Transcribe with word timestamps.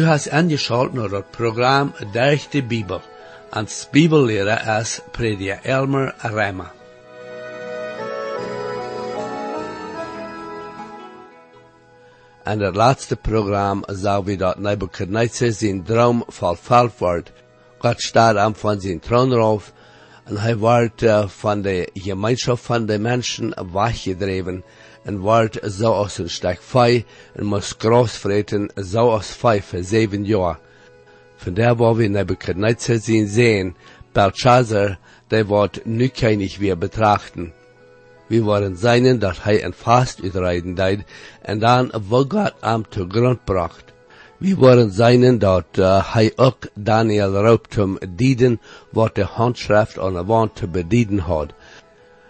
Du 0.00 0.06
hast 0.06 0.30
angeschaltet 0.30 0.94
naar 0.94 1.10
het 1.10 1.30
programma 1.30 1.92
Durch 2.12 2.48
de 2.48 2.62
Bibel. 2.62 3.00
Als 3.50 3.88
Bibellehrer 3.90 4.80
is 4.80 5.00
prediker 5.10 5.58
Elmer 5.62 6.14
Rema. 6.18 6.72
En 12.42 12.60
het 12.60 12.76
laatste 12.76 13.16
programma 13.16 13.82
zou 13.86 14.24
we 14.24 14.36
dat 14.36 14.58
Nebuchadnezzar 14.58 15.52
zijn 15.52 15.82
droom 15.82 16.24
vervuld 16.28 16.98
wordt. 16.98 17.32
God 17.78 18.00
staat 18.00 18.36
aan 18.36 18.54
van 18.54 18.80
zijn 18.80 19.00
troonroof 19.00 19.72
en 20.24 20.36
hij 20.36 20.56
wordt 20.56 21.02
uh, 21.02 21.28
van 21.28 21.62
de 21.62 21.88
gemeenschap 21.92 22.58
van 22.58 22.86
de 22.86 22.98
mensen 22.98 23.54
weggedreven 23.72 24.64
en 25.02 25.18
wordt 25.18 25.58
zoals 25.62 26.18
een 26.18 26.30
stuk 26.30 26.60
vee 26.62 27.04
en 27.34 27.44
moest 27.44 27.74
groot 27.78 28.10
vreten 28.10 28.70
zoals 28.74 29.26
vee 29.26 29.62
voor 29.62 29.82
zeven 29.82 30.24
jaar. 30.24 30.58
Van 31.36 31.54
daar 31.54 31.76
waar 31.76 31.94
we 31.94 32.06
Nebuchadnezzar 32.06 32.98
zien 32.98 33.28
sehen, 33.28 33.76
Belshazzar, 34.12 34.98
der 35.28 35.46
wordt 35.46 35.84
nu 35.84 36.08
keinig 36.08 36.58
weer 36.58 36.78
betrachten. 36.78 37.52
Wir 38.30 38.42
wollen 38.42 38.76
seinen, 38.76 39.18
dat 39.18 39.42
hij 39.42 39.64
een 39.64 39.72
vast 39.72 40.22
uitrijden 40.22 40.74
deed, 40.74 41.00
en 41.42 41.58
dan 41.58 41.92
wo 42.08 42.24
God 42.28 42.52
am 42.60 42.88
te 42.88 43.04
grond 43.08 43.44
bracht. 43.44 43.84
Wir 44.38 44.56
wollen 44.56 44.92
seinen, 44.92 45.38
dat 45.38 45.64
uh, 45.78 46.14
hij 46.14 46.32
ook 46.36 46.68
Daniel 46.74 47.32
raubt 47.32 47.78
om 47.78 47.98
dienen, 48.08 48.60
wat 48.90 49.14
de 49.14 49.24
handschrift 49.24 49.98
aan 49.98 50.12
de 50.12 50.24
wand 50.24 50.56
te 50.56 50.68
bedienen 50.68 51.18
had. 51.18 51.52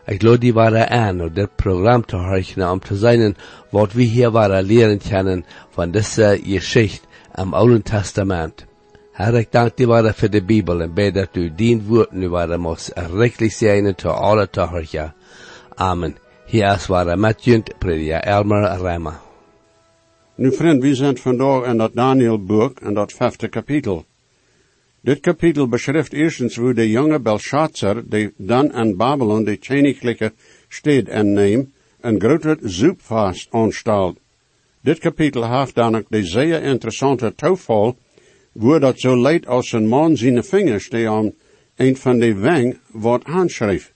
Ik 0.06 0.20
geloof 0.20 0.38
die 0.38 0.52
waren 0.52 0.88
aan, 0.88 1.20
om 1.20 1.32
dit 1.34 1.56
programma 1.56 2.04
te 2.06 2.16
horchen, 2.16 2.70
om 2.70 2.80
te 2.80 2.96
zijn 2.96 3.36
wat 3.70 3.92
we 3.92 4.02
hier 4.02 4.30
waren 4.30 4.64
leren 4.64 4.98
kennen 4.98 5.44
van 5.70 5.90
deze 5.90 6.40
geschichte 6.42 7.06
am 7.32 7.54
Oude 7.54 7.82
Testament. 7.82 8.66
Herr, 9.12 9.34
ik 9.34 9.52
dank 9.52 9.76
die 9.76 9.86
waren 9.86 10.14
voor 10.14 10.30
de 10.30 10.44
Bibel 10.44 10.80
en 10.80 10.94
bid 10.94 11.14
dat 11.14 11.28
u 11.32 11.52
dien 11.54 11.86
woord 11.86 12.12
nu 12.12 12.28
moest 12.56 12.92
rechtlich 12.94 13.52
zijn 13.52 13.94
te 13.94 14.08
alle 14.08 14.50
te. 14.50 15.12
Amen. 15.74 16.16
Hier 16.46 16.74
is 16.74 16.86
waar 16.86 17.18
met 17.18 17.44
junt, 17.44 17.78
prediker 17.78 18.20
Elmer 18.20 18.80
Remmer. 18.80 19.20
Nu 20.34 20.52
vriend, 20.52 20.82
we 20.82 20.94
zijn 20.94 21.18
vandaag 21.18 21.64
in 21.64 21.76
dat 21.76 21.94
Daniel-boek, 21.94 22.80
in 22.80 22.94
dat 22.94 23.12
vijfde 23.12 23.48
kapitel. 23.48 24.04
Dit 25.02 25.20
kapitel 25.20 25.68
beschrijft 25.68 26.12
eerstens 26.12 26.56
hoe 26.56 26.74
de 26.74 26.90
jonge 26.90 27.20
Belshazzar, 27.20 28.02
die 28.04 28.32
dan 28.36 28.74
in 28.74 28.96
Babylon 28.96 29.44
de 29.44 29.56
königliche 29.56 30.32
stad 30.68 31.08
inneemt, 31.08 31.70
een 32.00 32.20
grote 32.20 32.58
zoepvast 32.62 33.48
aanstalt. 33.50 34.18
Dit 34.82 34.98
kapitel 34.98 35.58
heeft 35.58 35.74
dan 35.74 35.96
ook 35.96 36.06
de 36.08 36.24
zeer 36.24 36.62
interessante 36.62 37.34
toeval, 37.34 37.96
wo 38.52 38.78
dat 38.78 39.00
zo 39.00 39.20
leidt 39.20 39.46
als 39.46 39.72
een 39.72 39.88
man 39.88 40.16
zijn 40.16 40.44
vingers 40.44 40.88
die 40.88 41.08
aan 41.08 41.32
een 41.76 41.96
van 41.96 42.18
de 42.18 42.34
wang 42.34 42.78
wordt 42.92 43.24
aanschreef. 43.24 43.92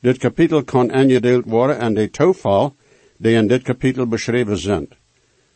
Dit 0.00 0.18
kapitel 0.18 0.64
kan 0.64 0.92
aangedeeld 0.92 1.44
worden 1.44 1.78
aan 1.78 1.94
de 1.94 2.10
toeval 2.10 2.76
die 3.18 3.36
in 3.36 3.46
dit 3.46 3.62
kapitel 3.62 4.06
beschreven 4.06 4.58
zijn. 4.58 4.88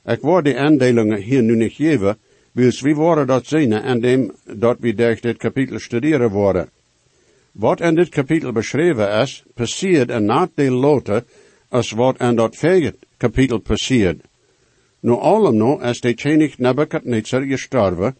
Ik 0.04 0.20
word 0.20 0.44
de 0.44 0.56
aandelingen 0.56 1.20
hier 1.20 1.42
nu 1.42 1.56
niet 1.56 1.72
geven, 1.72 2.18
wils 2.52 2.80
wie 2.80 2.94
worden 2.94 3.26
dat 3.26 3.46
zien 3.46 3.72
en 3.72 4.00
dem 4.00 4.32
dat 4.44 4.76
we 4.80 4.94
durch 4.94 5.20
dit 5.20 5.36
kapitel 5.36 5.78
studeren 5.78 6.30
worden. 6.30 6.68
Wat 7.52 7.80
in 7.80 7.94
dit 7.94 8.08
kapitel 8.08 8.52
beschreven 8.52 9.10
is, 9.10 9.44
passiert 9.54 10.10
en 10.10 10.24
na 10.24 10.48
de 10.54 10.70
lote 10.70 11.24
als 11.68 11.90
wat 11.90 12.20
in 12.20 12.36
dat 12.36 12.56
vorige 12.56 12.94
kapitel 13.16 13.58
passiert. 13.58 14.20
Nu 15.00 15.16
no 15.52 15.78
is 15.78 16.00
de 16.00 16.14
koning 16.14 16.56
Nebuchadnezzar 16.58 17.42
gestorven 17.42 18.16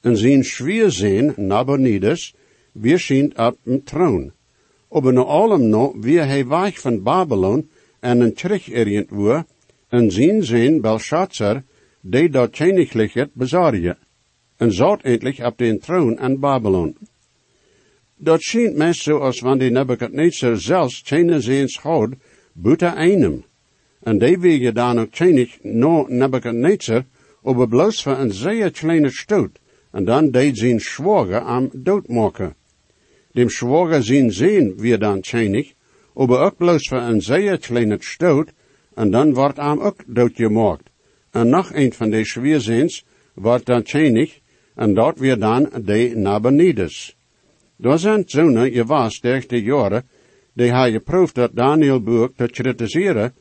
en 0.00 0.16
zijn 0.16 0.44
schwierzin 0.44 1.32
Nabonidus 1.36 2.34
weer 2.72 2.98
schijnt 2.98 3.38
op 3.38 3.56
een 3.64 3.82
troon. 3.82 4.32
Aber 4.90 5.12
nu 5.12 5.20
allem 5.20 5.68
no 5.68 5.94
wie 6.00 6.20
hij 6.20 6.46
weg 6.46 6.80
van 6.80 7.02
Babylon 7.02 7.68
en 8.00 8.20
een 8.20 8.34
terug 8.34 8.68
erient 8.68 9.10
en 9.88 10.10
zien 10.10 10.44
zijn 10.44 10.80
Belshazzar, 10.80 11.62
die 12.04 12.28
dat 12.28 12.52
königliche 12.52 13.30
bezorgen, 13.32 13.96
en 14.60 14.72
zat 14.72 15.02
endlich 15.02 15.40
op 15.40 15.58
den 15.58 15.78
troon 15.80 16.18
in 16.20 16.38
Babylon. 16.40 16.96
Dat 18.16 18.42
schijnt 18.42 18.76
mij 18.76 18.92
zo 18.92 19.18
als 19.18 19.40
wanneer 19.40 19.72
Nebuchadnezzar 19.72 20.56
zelfs 20.56 21.02
keine 21.02 21.40
zijns 21.40 21.78
had, 21.78 22.14
buiten 22.52 22.94
einem. 22.94 23.44
En 24.02 24.18
die 24.18 24.38
wege 24.38 24.72
dan 24.72 24.98
ook 24.98 25.10
könig 25.10 25.58
no 25.62 26.06
Nebuchadnezzar, 26.08 27.04
aber 27.42 27.68
bloos 27.68 28.02
voor 28.02 28.18
een 28.18 28.32
zeer 28.32 28.70
kleine 28.70 29.10
stoot, 29.10 29.58
en 29.92 30.04
dan 30.04 30.30
deed 30.30 30.58
zijn 30.58 30.80
schwager 30.80 31.40
am 31.40 31.70
doodmaken. 31.72 32.54
Dem 33.32 33.48
schwager 33.48 34.02
zijn 34.02 34.32
zin 34.32 34.74
weer 34.76 34.98
dan 34.98 35.20
könig, 35.20 35.72
aber 36.14 36.40
ook 36.40 36.56
bloos 36.56 36.88
voor 36.88 37.00
een 37.00 37.20
zeer 37.20 37.58
kleine 37.58 37.96
stoot, 38.00 38.52
en 38.94 39.10
dan 39.10 39.34
wordt 39.34 39.58
am 39.58 39.80
ook 39.80 40.02
doodgemaakt. 40.06 40.92
En 41.34 41.48
nog 41.48 41.72
een 41.72 41.92
van 41.92 42.10
de 42.10 42.24
schweerzins 42.24 43.04
wordt 43.34 43.66
dan 43.66 43.82
könig, 43.82 44.38
en 44.74 44.94
dat 44.94 45.18
weer 45.18 45.38
dan 45.38 45.70
de 45.84 46.12
Nabonidus. 46.16 47.16
Daar 47.76 47.98
zijn 47.98 48.22
zonen 48.26 48.72
je 48.72 48.84
was 48.84 49.20
durch 49.20 49.46
de 49.46 49.62
jaren, 49.62 50.04
die 50.52 50.72
hij 50.72 50.92
geproefd 50.92 51.34
dat 51.34 51.50
Daniel 51.54 52.00
boek 52.00 52.36
te 52.36 52.46
kritiseren, 52.46 53.34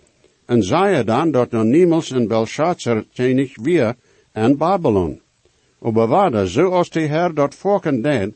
en 0.46 0.64
zei 0.64 1.04
dan 1.04 1.32
dat 1.32 1.54
er 1.54 1.66
niemals 1.66 2.10
een 2.10 2.28
Belshazzar 2.28 3.04
könig 3.14 3.56
weer 3.62 3.96
in 4.34 4.58
Babylon. 4.58 5.22
Aber 5.82 6.08
waarde, 6.08 6.48
zoals 6.48 6.90
de 6.90 7.00
Heer 7.00 7.34
dat 7.34 7.56
volken 7.56 8.02
deed, 8.02 8.34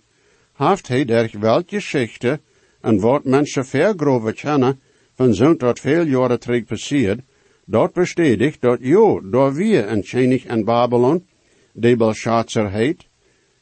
heeft 0.53 0.87
hij 0.87 1.05
der 1.05 1.31
wel 1.39 1.61
geschichte, 1.65 2.39
en 2.81 2.99
wat 2.99 3.23
mensen 3.23 3.65
vergroven 3.65 4.33
kennen, 4.33 4.79
van 5.15 5.33
zo'n 5.33 5.57
tot 5.57 5.79
veel 5.79 6.05
jaren 6.05 6.39
terug 6.39 6.65
passiert, 6.65 7.19
dat 7.67 7.93
bestätigt 7.93 8.61
dat 8.61 8.79
jo, 8.81 9.21
door 9.29 9.59
een 9.59 10.03
könig 10.03 10.45
in 10.45 10.63
Babylon, 10.63 11.25
de 11.73 11.95
Belshazzar 11.95 12.71
heet, 12.71 13.07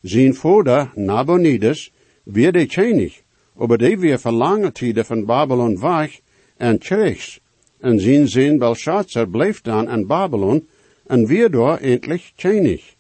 zijn 0.02 0.34
vader 0.34 0.92
Nabonidus, 0.96 1.92
weer 2.24 2.52
de 2.52 2.66
könig, 2.66 3.22
aber 3.58 3.78
die 3.78 3.98
weer 3.98 4.20
verlange 4.20 4.72
tijden 4.72 5.06
van 5.06 5.26
Babylon 5.26 5.80
weg 5.80 6.20
en 6.58 6.80
terug, 6.80 7.40
en 7.80 8.00
zijn 8.00 8.28
zin 8.28 8.58
Belshazzar 8.58 9.28
bleef 9.28 9.62
dan 9.62 9.90
in 9.90 10.08
Babylon, 10.08 10.68
en 11.08 11.26
weer 11.26 11.52
door 11.52 11.78
endlich 11.78 12.32
könig. 12.36 12.96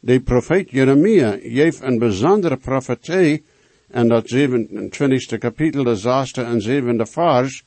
De 0.00 0.20
profeet 0.20 0.70
Jeremia 0.70 1.38
geeft 1.42 1.82
een 1.82 1.98
bijzondere 1.98 2.56
profetie 2.56 3.44
in 3.92 4.08
dat 4.08 4.28
27 4.28 5.38
kapitel, 5.38 5.84
de 5.84 5.96
zesde 5.96 6.42
en 6.42 6.60
zevende 6.60 7.06
vers, 7.06 7.64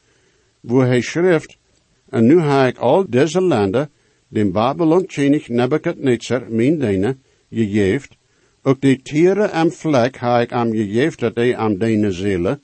wo 0.62 0.82
hij 0.82 1.02
schrift, 1.02 1.58
en 2.10 2.26
nu 2.26 2.40
ha 2.40 2.68
ik 2.68 2.78
al 2.78 3.06
deze 3.10 3.42
landen, 3.42 3.90
Babylon 4.30 5.06
könig 5.06 5.50
Nebuchadnezzar, 5.50 6.46
mijn 6.50 6.80
dene, 6.80 7.18
gegeeft, 7.50 8.18
ook 8.64 8.82
de 8.82 9.02
tieren 9.02 9.52
en 9.52 9.72
vlek 9.72 10.18
ha 10.18 10.42
ik 10.42 10.52
am 10.52 10.72
gegeeft 10.72 11.20
dat 11.20 11.36
hij 11.36 11.58
am 11.58 11.78
dene 11.78 12.12
zele, 12.12 12.60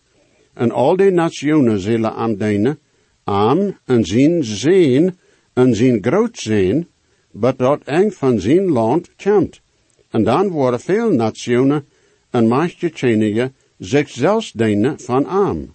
en 0.53 0.71
al 0.71 0.95
de 0.95 1.11
nationen 1.11 1.79
zullen 1.79 2.15
am 2.15 2.37
dene, 2.37 2.77
am 3.23 3.77
en 3.85 4.05
zien 4.05 4.43
zien 4.43 5.17
en 5.53 5.75
zien 5.75 5.97
groot 6.01 6.37
zijn, 6.37 6.87
but 7.31 7.57
dat 7.57 7.81
eng 7.83 8.11
van 8.11 8.39
zijn 8.39 8.69
land 8.69 9.09
komt. 9.15 9.61
En 10.09 10.23
dan 10.23 10.47
worden 10.49 10.79
veel 10.79 11.11
nationen 11.11 11.85
en 12.29 12.47
machtje 12.47 12.89
kenigen 12.89 13.55
zich 13.77 14.09
zelfs 14.09 14.51
denen 14.51 14.99
van 14.99 15.25
am. 15.25 15.73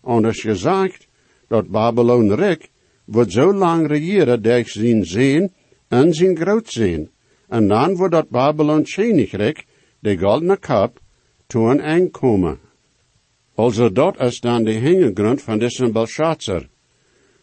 Anders 0.00 0.40
gezegd, 0.40 1.06
dat 1.48 1.68
Babylon 1.68 2.34
rijk 2.34 2.70
wordt 3.04 3.32
zo 3.32 3.54
lang 3.54 3.86
regeren 3.86 4.42
durch 4.42 4.68
zijn 4.68 5.04
zin 5.04 5.52
en 5.88 6.14
zijn 6.14 6.36
groot 6.36 6.68
zijn. 6.68 7.10
En 7.48 7.68
dan 7.68 7.96
wordt 7.96 8.12
dat 8.12 8.28
Babylon 8.28 8.84
rijk, 9.30 9.64
de 9.98 10.18
goldene 10.18 10.56
kap, 10.56 11.00
toen 11.46 11.82
aankomen. 11.82 12.58
Also 13.54 13.92
dat 13.92 14.20
is 14.20 14.40
dan 14.40 14.64
de 14.64 14.70
hintergrond 14.70 15.42
van 15.42 15.58
deze 15.58 15.90
Belshazzar. 15.90 16.68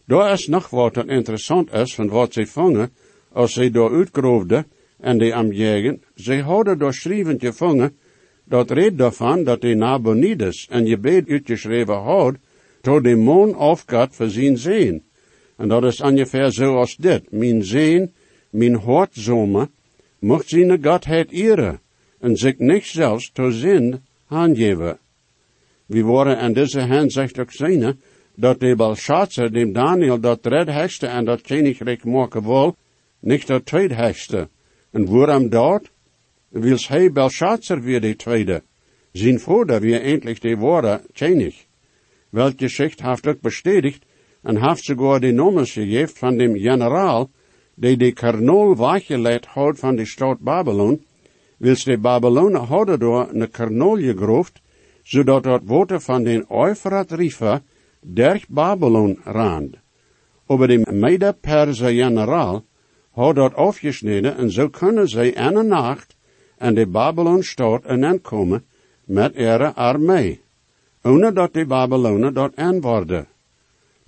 Daar 0.04 0.32
is 0.32 0.46
nog 0.46 0.70
wat 0.70 0.94
dat 0.94 1.06
interessant 1.06 1.72
is 1.72 1.94
van 1.94 2.08
wat 2.08 2.32
ze 2.32 2.46
vangen, 2.46 2.92
als 3.32 3.52
ze 3.52 3.70
door 3.70 3.92
uitgroefden 3.92 4.66
en 5.00 5.18
de 5.18 5.34
am 5.34 5.52
jagen, 5.52 6.02
ze 6.14 6.42
hadden 6.42 6.78
door 6.78 6.94
schrijvend 6.94 7.40
gevangen, 7.40 7.96
dat 8.44 8.70
red 8.70 8.98
daarvan 8.98 9.44
dat 9.44 9.60
de 9.60 9.74
Nabonidus 9.74 10.66
en 10.70 10.86
je 10.86 10.98
beet 10.98 11.28
uitgeschreven 11.28 11.94
had, 11.94 12.34
tot 12.80 13.04
de 13.04 13.16
maan 13.16 13.54
afgaat 13.54 14.14
voor 14.16 14.28
zijn 14.28 14.58
zin. 14.58 15.02
En 15.60 15.68
dat 15.68 15.84
is 15.84 16.00
ongeveer 16.00 16.52
zoals 16.52 16.96
dit. 16.96 17.30
Mijn 17.30 17.64
zin, 17.64 18.12
mijn 18.50 18.74
hartzomer, 18.74 19.68
mocht 20.18 20.48
zijn 20.48 20.84
Godheid 20.84 21.30
eren, 21.30 21.80
en 22.20 22.36
zich 22.36 22.58
niet 22.58 22.84
zelfs 22.84 23.30
tot 23.32 23.54
zin 23.54 24.00
aangeven. 24.28 24.98
We 25.86 26.02
worden 26.02 26.38
in 26.38 26.52
deze 26.52 26.80
hinsicht 26.80 27.38
ook 27.38 27.52
zien, 27.52 28.00
dat 28.34 28.60
de 28.60 28.74
Belshazzar 28.76 29.50
dem 29.50 29.72
Daniel 29.72 30.20
dat 30.20 30.46
redhekste 30.46 31.06
en 31.06 31.24
dat 31.24 31.40
koninkrijk 31.40 32.04
maken 32.04 32.42
wil, 32.42 32.76
niet 33.18 33.46
dat 33.46 33.66
tweedhekste. 33.66 34.48
En 34.90 35.06
waarom 35.06 35.48
dat? 35.48 35.90
Wils 36.48 36.88
hij 36.88 37.12
Belshazzar 37.12 37.80
weer 37.82 38.00
de 38.00 38.16
tweede. 38.16 38.62
Zijn 39.12 39.40
vader 39.40 39.80
weer 39.80 40.02
eindelijk 40.02 40.40
de 40.40 40.56
woorden 40.56 41.00
tjenig. 41.12 41.64
Welke 42.30 42.64
Geschicht 42.64 43.02
heeft 43.02 43.26
ook 43.26 43.40
bestätigt 43.40 44.04
en 44.42 44.56
heeft 44.56 44.84
sogar 44.84 45.20
de 45.20 45.32
nummers 45.32 45.72
gegeven 45.72 46.16
van 46.16 46.36
dem 46.36 46.56
generaal, 46.58 47.30
die 47.74 47.96
de 47.96 48.12
karnol 48.12 48.76
weggeleidt 48.76 49.46
had 49.46 49.78
van 49.78 49.96
de 49.96 50.04
stad 50.04 50.38
Babylon, 50.38 51.04
wils 51.56 51.84
de 51.84 51.98
Babylonen 51.98 52.64
hadden 52.64 52.98
door 52.98 53.28
een 53.32 53.50
karnol 53.50 53.96
gegroefd, 53.96 54.60
zodat 55.02 55.44
het 55.44 55.62
water 55.64 56.00
van 56.00 56.22
den 56.24 56.44
Euphrat 56.48 57.10
River 57.10 57.62
durch 58.00 58.48
Babylon 58.48 59.18
rand. 59.24 59.76
Aber 60.46 60.68
de 60.68 60.86
Mede-Perser 60.90 61.92
generaal 61.92 62.64
had 63.10 63.34
dat 63.34 63.54
afgesneden 63.54 64.36
en 64.36 64.50
zo 64.50 64.68
kunnen 64.68 65.08
zij 65.08 65.36
een 65.36 65.66
nacht 65.66 66.16
en 66.58 66.74
de 66.74 66.86
Babylon-stad 66.86 67.86
aankomen 67.86 68.64
met 69.04 69.34
ihre 69.34 69.74
armee, 69.74 70.40
ohne 71.02 71.32
dat 71.32 71.52
de 71.52 71.66
Babylonen 71.66 72.34
dort 72.34 72.54
worden. 72.80 73.26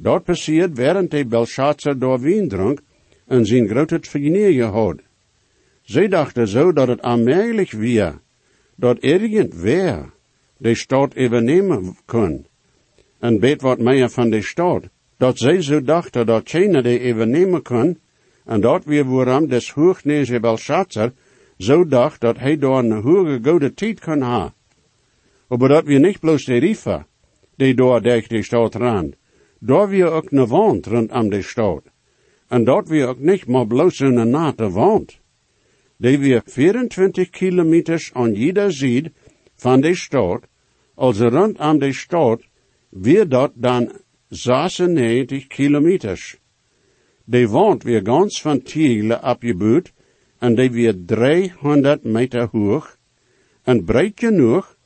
Dat 0.03 0.25
passiert 0.25 0.77
während 0.77 1.11
de 1.11 1.25
Belshazzar 1.25 1.95
door 1.99 2.19
wien 2.21 2.49
dronk 2.49 2.81
en 3.27 3.47
zijn 3.47 3.69
grote 3.69 3.99
vernieën 4.01 4.71
had. 4.71 4.99
Zij 5.83 6.09
dachten 6.09 6.49
zo 6.49 6.73
dat 6.73 6.89
het 6.89 7.01
aanmerkelijk 7.03 7.71
weer, 7.71 8.19
dat 8.75 8.99
irgendwer 9.01 10.13
de 10.57 10.75
stad 10.75 11.17
overnemen 11.17 11.97
kon. 12.05 12.47
En 13.19 13.41
weet 13.41 13.63
wat 13.63 13.79
meer 13.79 14.11
van 14.11 14.31
de 14.31 14.43
stad, 14.43 14.83
dat 15.17 15.39
zij 15.39 15.63
zo 15.63 15.83
dachten 15.83 16.27
dat 16.27 16.49
China 16.49 16.81
de 16.81 17.13
overnemen 17.13 17.63
kon, 17.63 17.99
en 18.45 18.61
dat 18.61 18.85
weer 18.85 19.05
waarom 19.05 19.49
des 19.49 19.71
hoognezen 19.71 20.41
Belshazzar 20.41 21.13
zo 21.59 21.87
dacht 21.87 22.21
dat 22.21 22.39
hij 22.39 22.59
door 22.59 22.79
een 22.79 22.93
hoge 22.93 23.39
goede 23.43 23.75
tijd 23.75 24.01
kon 24.01 24.21
ha. 24.21 24.55
Maar 25.49 25.69
dat 25.69 25.85
we 25.85 25.99
niet 25.99 26.21
bloos 26.21 26.45
de 26.45 26.59
rifa, 26.59 27.07
die 27.57 27.75
door 27.75 28.03
de 28.03 28.43
stad 28.43 28.75
rand, 28.75 29.15
daar 29.65 29.89
we 29.89 30.05
ook 30.05 30.31
een 30.31 30.47
wand 30.47 30.87
rondom 30.87 31.29
de 31.31 31.43
stad. 31.43 31.83
En 32.49 32.65
dat 32.65 32.89
we 32.89 33.07
ook 33.07 33.19
niet 33.19 33.47
maar 33.47 33.67
bloos 33.67 34.01
een 34.01 34.31
nate 34.31 34.71
wand. 34.71 35.21
Die 35.97 36.19
we 36.19 36.43
24 36.45 37.31
kilometers 37.31 38.11
aan 38.13 38.35
jeder 38.35 38.73
zijde 38.73 39.13
van 39.55 39.81
de 39.81 39.95
stad, 39.95 40.41
also 40.95 41.29
rondom 41.29 41.79
de 41.79 41.93
stad, 41.93 42.43
weer 42.89 43.29
dat 43.29 43.53
dan 43.55 43.93
96 44.29 45.47
kilometers. 45.47 46.37
De 47.25 47.49
wand 47.49 47.83
weer 47.83 48.01
ganz 48.05 48.41
van 48.41 48.63
Tiegelen 48.63 49.25
opgebouwd 49.25 49.93
en 50.39 50.55
die 50.55 50.71
weer 50.71 51.05
300 51.07 52.05
meter 52.05 52.49
hoog 52.53 52.97
en 53.63 53.85
breed 53.85 54.21
genoeg 54.21 54.77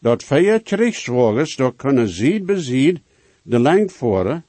dat 0.00 0.24
vier 0.24 0.62
krijgswagens 0.62 1.56
door 1.56 1.74
kunnen 1.74 2.08
zied 2.08 2.46
bezied 2.46 3.00
de 3.46 3.60
lengte 3.60 3.94
voeren. 3.94 4.44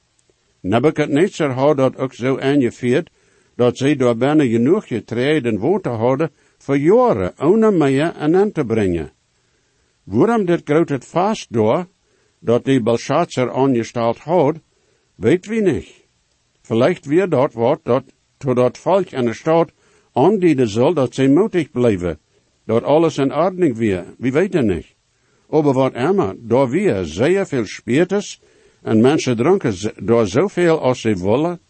Nebuchadnezzar 0.60 1.50
had 1.50 1.76
dat 1.76 1.96
ook 1.96 2.14
zo 2.14 2.38
aangevierd 2.38 3.10
dat 3.54 3.76
zij 3.76 3.96
door 3.96 4.16
bijna 4.16 4.44
genoeg 4.44 4.86
getreden 4.86 5.58
water 5.58 5.92
hadden 5.92 6.30
voor 6.58 6.76
jaren, 6.76 7.32
ohne 7.38 7.70
meer 7.70 8.14
en 8.14 8.36
aan 8.36 8.52
te 8.52 8.64
brengen. 8.64 9.10
Waarom 10.04 10.44
dit 10.44 10.60
groot 10.64 10.88
het 10.88 11.04
vast 11.04 11.52
door, 11.52 11.86
dat 12.38 12.64
die 12.64 12.82
Belshazzar 12.82 13.52
aangesteld 13.52 14.18
had, 14.18 14.56
weet 15.14 15.46
wie 15.46 15.60
niet. 15.60 16.06
Vielleicht 16.62 17.06
weer 17.06 17.28
dat 17.28 17.52
wat 17.52 17.80
dat, 17.82 18.04
dat 18.38 18.78
volk 18.78 19.10
in 19.10 19.24
de 19.24 19.34
stad 19.34 19.72
aandienen 20.12 20.68
zal 20.68 20.94
dat 20.94 21.14
zij 21.14 21.28
moedig 21.28 21.70
blijven, 21.70 22.18
dat 22.64 22.82
alles 22.82 23.18
in 23.18 23.34
ordning 23.34 23.76
weer, 23.76 24.04
wie 24.18 24.32
weet 24.32 24.52
het 24.52 24.66
niet. 24.66 24.94
Aber 25.50 25.72
wat 25.72 25.94
immer, 25.94 26.34
door 26.38 26.68
weer 26.68 27.04
zeer 27.04 27.46
veel 27.46 27.64
speerters 27.64 28.40
en 28.82 29.00
mensen 29.00 29.36
dronken 29.36 29.74
door 29.96 30.26
zoveel 30.26 30.80
als 30.80 31.00
ze 31.00 31.14
willen, 31.16 31.60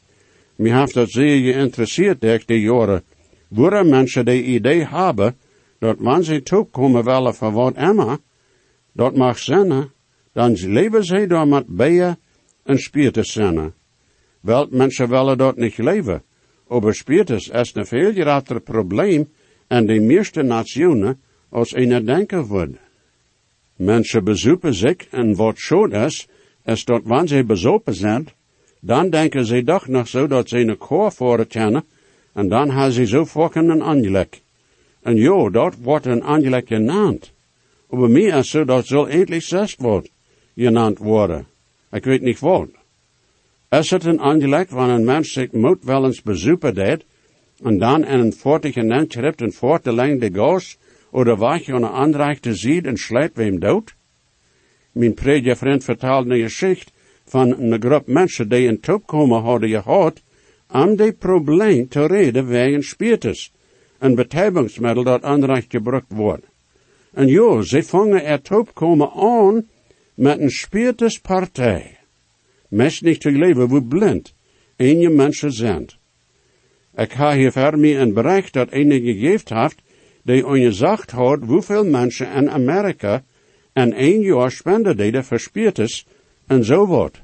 mij 0.56 0.78
heeft 0.78 0.94
dat 0.94 1.10
zeer 1.10 1.52
geïnteresseerd 1.52 2.20
durch 2.20 2.44
die 2.44 2.60
jaren, 2.60 3.02
waarom 3.48 3.88
mensen 3.88 4.24
de 4.24 4.42
idee 4.42 4.86
hebben, 4.86 5.36
dat 5.78 5.96
wanneer 5.98 6.24
ze 6.24 6.42
toekomen 6.42 7.04
willen 7.04 7.34
van 7.34 7.52
wat 7.52 7.76
immer, 7.76 8.18
dat 8.92 9.16
mag 9.16 9.38
zijn, 9.38 9.90
dan 10.32 10.52
leven 10.52 11.04
ze 11.04 11.26
door 11.26 11.48
met 11.48 11.66
bijen 11.66 12.18
en 12.64 12.78
speerters 12.78 13.32
zijn. 13.32 13.72
Wel, 14.40 14.66
mensen 14.70 15.08
willen 15.08 15.38
dat 15.38 15.56
niet 15.56 15.78
leven. 15.78 16.22
Aber 16.68 16.94
speerters 16.94 17.48
is 17.48 17.74
een 17.74 17.86
veel 17.86 18.12
groter 18.12 18.60
probleem 18.60 19.28
in 19.68 19.86
de 19.86 20.00
meeste 20.00 20.42
nationen 20.42 21.20
als 21.48 21.74
een 21.74 22.04
denken 22.04 22.44
wordt. 22.44 22.76
Mensen 23.76 24.24
bezoeken 24.24 24.74
zich 24.74 25.08
en 25.10 25.34
wat 25.34 25.58
schoon 25.58 25.92
is, 25.92 26.28
is 26.74 26.84
dat 26.84 27.00
wanneer 27.04 27.28
ze 27.28 27.44
bezopen 27.44 27.94
zijn, 27.94 28.28
dan 28.80 29.10
denken 29.10 29.46
ze 29.46 29.64
toch 29.64 29.86
nog 29.86 30.08
zo 30.08 30.26
dat 30.26 30.48
ze 30.48 30.58
een 30.58 30.78
koor 30.78 31.12
voor 31.12 31.38
het 31.38 31.48
kennen, 31.48 31.84
en 32.32 32.48
dan 32.48 32.70
hebben 32.70 32.92
ze 32.92 33.06
zo 33.06 33.26
fokken 33.26 33.68
een 33.68 33.82
angelek. 33.82 34.40
En 35.02 35.16
jo, 35.16 35.50
dat 35.50 35.74
wordt 35.82 36.06
een 36.06 36.22
angelek 36.22 36.66
genaamd. 36.68 37.32
Maar 37.90 38.10
mij 38.10 38.22
is 38.22 38.50
zo 38.50 38.64
dat 38.64 38.86
zal 38.86 39.08
eindelijk 39.08 39.42
zes 39.42 39.74
wordt 39.78 40.10
genaamd 40.56 40.98
worden. 40.98 41.46
Ik 41.90 42.04
weet 42.04 42.22
niet 42.22 42.38
wat. 42.38 42.68
Is 43.70 43.90
het 43.90 44.04
een 44.04 44.20
angelek 44.20 44.70
wanneer 44.70 44.94
een 44.94 45.04
mens 45.04 45.32
zich 45.32 45.52
moet 45.52 45.84
wel 45.84 46.04
eens 46.04 46.22
bezoeken 46.22 46.74
deed, 46.74 47.04
en 47.62 47.78
dan 47.78 48.04
in 48.04 48.18
een 48.18 48.32
fortig 48.32 48.72
genannt 48.72 49.12
schrift 49.12 49.40
een 49.40 49.94
leng 49.94 50.20
de 50.20 50.30
goos, 50.32 50.76
oder 51.10 51.36
was 51.36 51.66
je 51.66 51.72
een 51.72 51.86
aanrechte 51.86 52.54
ziet 52.54 52.86
en 52.86 52.96
slijt 52.96 53.34
wem 53.34 53.58
dood? 53.58 53.96
Mijn 54.98 55.14
predjevriend 55.14 55.84
vertelde 55.84 56.34
een 56.34 56.42
geschicht 56.42 56.92
van 57.24 57.60
een 57.60 57.80
groep 57.80 58.06
mensen 58.06 58.48
die 58.48 58.68
een 58.68 58.80
toepkomen 58.80 59.40
hadden 59.40 59.68
gehad, 59.68 60.22
om 60.70 60.96
die 60.96 61.12
probleem 61.12 61.88
te 61.88 62.06
reden 62.06 62.46
wegen 62.46 62.82
spiritus, 62.82 63.52
een 63.98 64.14
betijbingsmiddel 64.14 65.04
dat 65.04 65.22
aanrecht 65.22 65.66
gebruikt 65.68 66.12
wordt. 66.12 66.46
En 67.12 67.26
jo, 67.26 67.62
ze 67.62 67.82
vangen 67.82 68.24
er 68.24 68.42
toepkomen 68.42 69.10
aan 69.12 69.66
met 70.14 70.38
een 70.38 70.50
spirituspartij. 70.50 71.98
Mes 72.68 73.00
niet 73.00 73.20
te 73.20 73.30
leven 73.30 73.68
hoe 73.68 73.82
blind 73.82 74.34
je 74.76 75.08
mensen 75.08 75.52
zijn. 75.52 75.86
Ik 76.96 77.12
ga 77.12 77.34
hier 77.34 77.52
verder 77.52 77.80
mee 77.80 77.96
een 77.96 78.12
bericht 78.12 78.52
dat 78.52 78.68
een 78.70 78.92
gegeven 78.92 79.56
heeft 79.56 79.82
die 80.22 80.46
ongezegd 80.46 81.10
had 81.10 81.40
hoeveel 81.42 81.84
mensen 81.84 82.32
in 82.32 82.50
Amerika 82.50 83.22
en 83.78 83.92
één 83.92 84.20
jaar 84.20 84.50
spenden 84.50 84.96
deden 84.96 85.24
verspierd 85.24 85.78
is 85.78 86.06
en 86.46 86.64
zo 86.64 86.86
wat. 86.86 87.20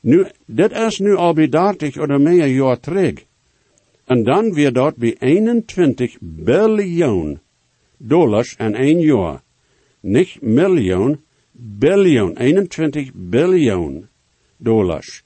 Nu, 0.00 0.26
dit 0.46 0.72
is 0.72 0.98
nu 0.98 1.16
al 1.16 1.32
bij 1.32 1.48
30 1.48 1.98
of 1.98 2.18
meer 2.18 2.46
jaar 2.46 2.80
terug. 2.80 3.24
En 4.04 4.22
dan 4.22 4.52
weer 4.52 4.72
dat 4.72 4.96
bij 4.96 5.16
21 5.18 6.16
biljoen 6.20 7.40
dollars 7.96 8.54
in 8.58 8.74
één 8.74 9.00
jaar. 9.00 9.42
Niet 10.00 10.40
miljoen, 10.40 11.20
biljoen, 11.52 12.36
21 12.36 13.10
biljoen 13.14 14.08
dollars. 14.56 15.22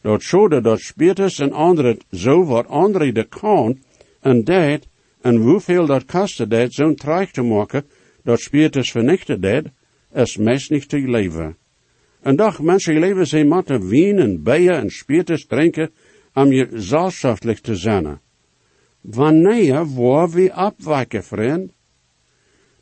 Dat 0.00 0.22
zouden 0.22 0.62
dat 0.62 0.80
spiriters 0.80 1.38
en 1.38 1.52
anderen 1.52 1.98
zo 2.10 2.44
wat 2.44 2.68
andere 2.68 3.12
de 3.12 3.24
kan 3.24 3.78
en 4.20 4.44
dat 4.44 4.86
en 5.20 5.36
hoeveel 5.36 5.86
dat 5.86 6.04
kostte 6.04 6.46
dat 6.46 6.72
zo'n 6.72 6.94
traag 6.94 7.30
te 7.30 7.42
maken, 7.42 7.84
dat 8.24 8.40
spiritus 8.40 8.90
vernichten 8.90 9.40
dat, 9.40 9.64
is 10.12 10.36
meest 10.36 10.70
niet 10.70 10.88
te 10.88 10.98
leven. 10.98 11.56
En 12.22 12.36
dag 12.36 12.60
mensen 12.60 12.98
leven 12.98 13.26
ze 13.26 13.44
moeten 13.44 13.88
wien 13.88 14.18
en 14.18 14.42
bijen 14.42 14.74
en 14.74 14.90
spiritus 14.90 15.46
drinken, 15.46 15.90
om 16.34 16.52
je 16.52 16.68
zaalschaftelijk 16.72 17.58
te 17.58 17.76
zijn. 17.76 18.20
Wanneer 19.00 19.94
waar 19.94 20.30
we 20.30 20.52
afwijken, 20.52 21.24
vriend? 21.24 21.72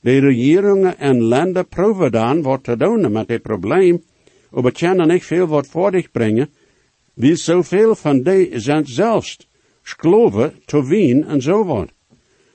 De 0.01 0.19
regeringen 0.19 0.99
en 0.99 1.23
landen 1.23 1.69
proeven 1.69 2.13
dan 2.13 2.43
wat 2.43 2.65
te 2.65 2.77
doen 2.77 3.13
met 3.13 3.29
dit 3.29 3.43
probleem, 3.43 4.03
maar 4.51 4.73
kunnen 4.73 5.09
niet 5.09 5.25
veel 5.25 5.47
wat 5.47 5.67
voor 5.67 5.93
zich 5.93 6.11
brengen, 6.11 6.51
wie 7.15 7.37
zoveel 7.37 7.95
van 7.95 8.23
die 8.23 8.61
zijn 8.61 8.87
zelfs, 8.87 9.49
schloven, 9.83 10.53
te 10.65 10.87
wien 10.87 11.25
en 11.25 11.43
zo 11.43 11.65
wat. 11.65 11.89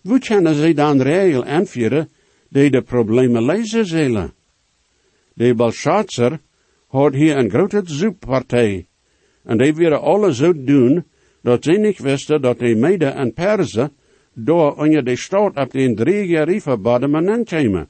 Hoe 0.01 0.19
kunnen 0.19 0.55
ze 0.55 0.73
dan 0.73 1.01
regel 1.01 1.45
aanvuren 1.45 2.09
die 2.49 2.69
de 2.69 2.81
problemen 2.81 3.45
lezen 3.45 3.85
zullen? 3.85 4.33
De 5.33 5.53
Belshazzar 5.53 6.39
had 6.87 7.13
hier 7.13 7.37
een 7.37 7.49
grote 7.49 7.81
zoekpartij. 7.85 8.87
En 9.43 9.57
die 9.57 9.73
wilden 9.73 10.01
alle 10.01 10.33
zo 10.33 10.53
doen, 10.63 11.03
dat 11.41 11.63
ze 11.63 11.71
niet 11.71 11.99
wisten 11.99 12.41
dat 12.41 12.59
de 12.59 12.75
Mede 12.75 13.05
en 13.05 13.33
Perzen 13.33 13.91
door 14.33 14.75
onder 14.75 15.03
de 15.03 15.15
stad 15.15 15.55
op 15.57 15.71
de 15.71 15.93
drie 15.93 16.27
jaar 16.27 16.79
bademanen 16.79 17.43
kwamen. 17.43 17.89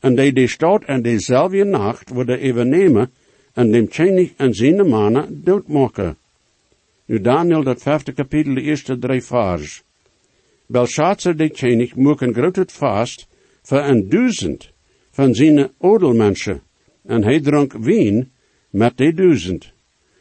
En 0.00 0.14
die 0.14 0.32
de 0.32 0.46
stad 0.46 0.84
en 0.84 1.02
dezelfde 1.02 1.64
nacht 1.64 2.08
worden 2.08 2.38
even 2.38 2.68
nemen 2.68 3.10
en 3.52 3.70
dem 3.70 3.88
Tjenig 3.88 4.32
en 4.36 4.54
zijn 4.54 4.88
mannen 4.88 5.40
doodmaken. 5.44 6.16
Nu 7.06 7.20
Daniel, 7.20 7.62
dat 7.62 7.82
vijfde 7.82 8.12
kapitel, 8.12 8.54
de 8.54 8.62
eerste 8.62 8.98
drie 8.98 9.22
vers. 9.22 9.82
Belshazzar 10.66 11.36
de 11.36 11.50
König 11.50 11.94
moeken 11.94 12.34
groot 12.34 12.56
het 12.56 12.72
vast 12.72 13.26
voor 13.66 13.78
een 13.78 14.08
duizend 14.08 14.70
van 15.10 15.34
zijn 15.34 15.70
odelmensen. 15.78 16.62
En 17.04 17.22
hij 17.22 17.40
dronk 17.40 17.72
wien 17.72 18.30
met 18.70 18.96
die 18.96 19.12
duizend. 19.12 19.72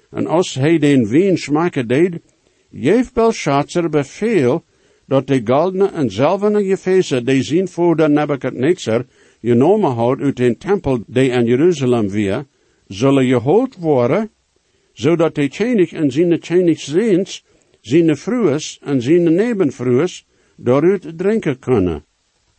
En 0.09 0.27
als 0.27 0.53
hij 0.53 0.77
den 0.77 1.07
wien 1.07 1.37
smaken 1.37 1.87
deed, 1.87 2.19
geef 2.73 3.13
Belshazzar 3.13 3.89
beveel 3.89 4.63
dat 5.07 5.27
de 5.27 5.41
goldene 5.43 5.87
en 5.87 6.09
zilverne 6.09 6.63
gefezen 6.63 7.25
die 7.25 7.43
zijn 7.43 7.67
vader 7.67 8.09
Nebuchadnezzar 8.09 9.05
genomen 9.41 9.91
had 9.91 10.19
uit 10.19 10.35
den 10.35 10.57
tempel 10.57 11.03
die 11.07 11.29
in 11.29 11.45
Jeruzalem 11.45 12.09
weer, 12.09 12.45
zullen 12.87 13.25
gehold 13.25 13.75
worden, 13.75 14.29
zodat 14.93 15.35
de 15.35 15.49
König 15.49 15.91
en 15.91 16.11
zijn 16.11 16.39
Königszeens, 16.39 17.43
zijn 17.81 18.17
vrouwes 18.17 18.79
en 18.83 19.01
zijn 19.01 19.33
nebenvrouwes 19.35 20.25
daaruit 20.55 21.17
drinken 21.17 21.59
kunnen. 21.59 22.03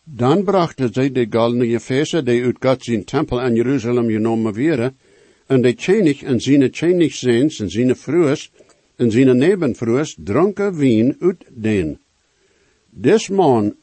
Dan 0.09 0.45
brachten 0.45 0.93
zij 0.93 1.13
de 1.13 1.27
goldene 1.31 1.67
gefezen 1.67 2.25
die 2.25 2.45
uit 2.45 2.57
God 2.61 2.85
zijn 2.85 3.05
tempel 3.05 3.41
in 3.41 3.55
Jeruzalem 3.55 4.09
genomen 4.09 4.55
werden, 4.55 4.97
en 5.47 5.63
de 5.63 5.75
König 5.75 6.23
en 6.23 6.41
zijn 6.41 6.71
Königszeens 6.71 7.61
en 7.61 7.71
zijn 7.71 7.97
vrouwes 7.97 8.51
en 8.97 9.11
zijn 9.11 9.37
nebenvrouwes 9.37 10.17
dronken 10.25 10.75
wien 10.75 11.17
uit 11.19 11.45
den. 11.51 11.99
Des 12.91 13.29
man 13.29 13.75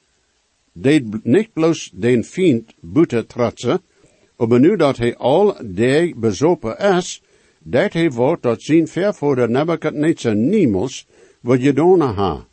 deed 0.72 1.24
niet 1.24 1.54
bloos 1.54 1.92
den 1.94 2.24
fiend 2.24 2.74
boete 2.80 3.26
trotsen, 3.26 3.82
maar 4.38 4.60
nu 4.60 4.76
dat 4.76 4.98
hij 4.98 5.16
al 5.18 5.56
die 5.64 6.16
bezopen 6.16 6.78
is, 6.78 7.22
dat 7.60 7.94
hij 7.94 8.12
wordt 8.12 8.44
dat 8.44 8.62
zijn 8.62 8.88
vervoerder 8.88 9.50
Nebuchadnezzar 9.50 10.36
niemals 10.36 11.08
wat 11.40 11.62
je 11.62 11.74
doen 11.74 12.00
ha. 12.00 12.48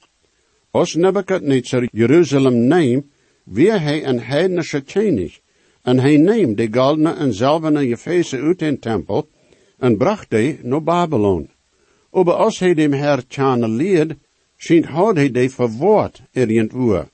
Als 0.71 0.95
Nebuchadnezzar 0.95 1.89
Jeruzalem 1.93 2.67
neemt, 2.67 3.05
weer 3.45 3.81
hij 3.81 4.05
een 4.05 4.21
heidnische 4.21 4.81
koning, 4.81 5.39
en 5.83 5.99
hij 5.99 6.17
neemt 6.17 6.57
de 6.57 6.69
goldene 6.71 7.13
en 7.13 7.35
zilverne 7.35 7.87
gefezen 7.87 8.41
uit 8.41 8.59
den 8.59 8.79
tempel, 8.79 9.29
en 9.79 9.97
bracht 9.97 10.31
die 10.31 10.59
naar 10.63 10.83
Babylon. 10.83 11.51
Aber 12.11 12.35
als 12.35 12.59
hij 12.59 12.75
dem 12.75 12.93
Herr 12.93 13.27
tjane 13.27 13.69
leerd, 13.69 14.15
schijnt 14.57 14.87
had 14.87 15.17
hij 15.17 15.31
die 15.31 15.51
verwoord 15.51 16.23
irgendwo. 16.33 17.09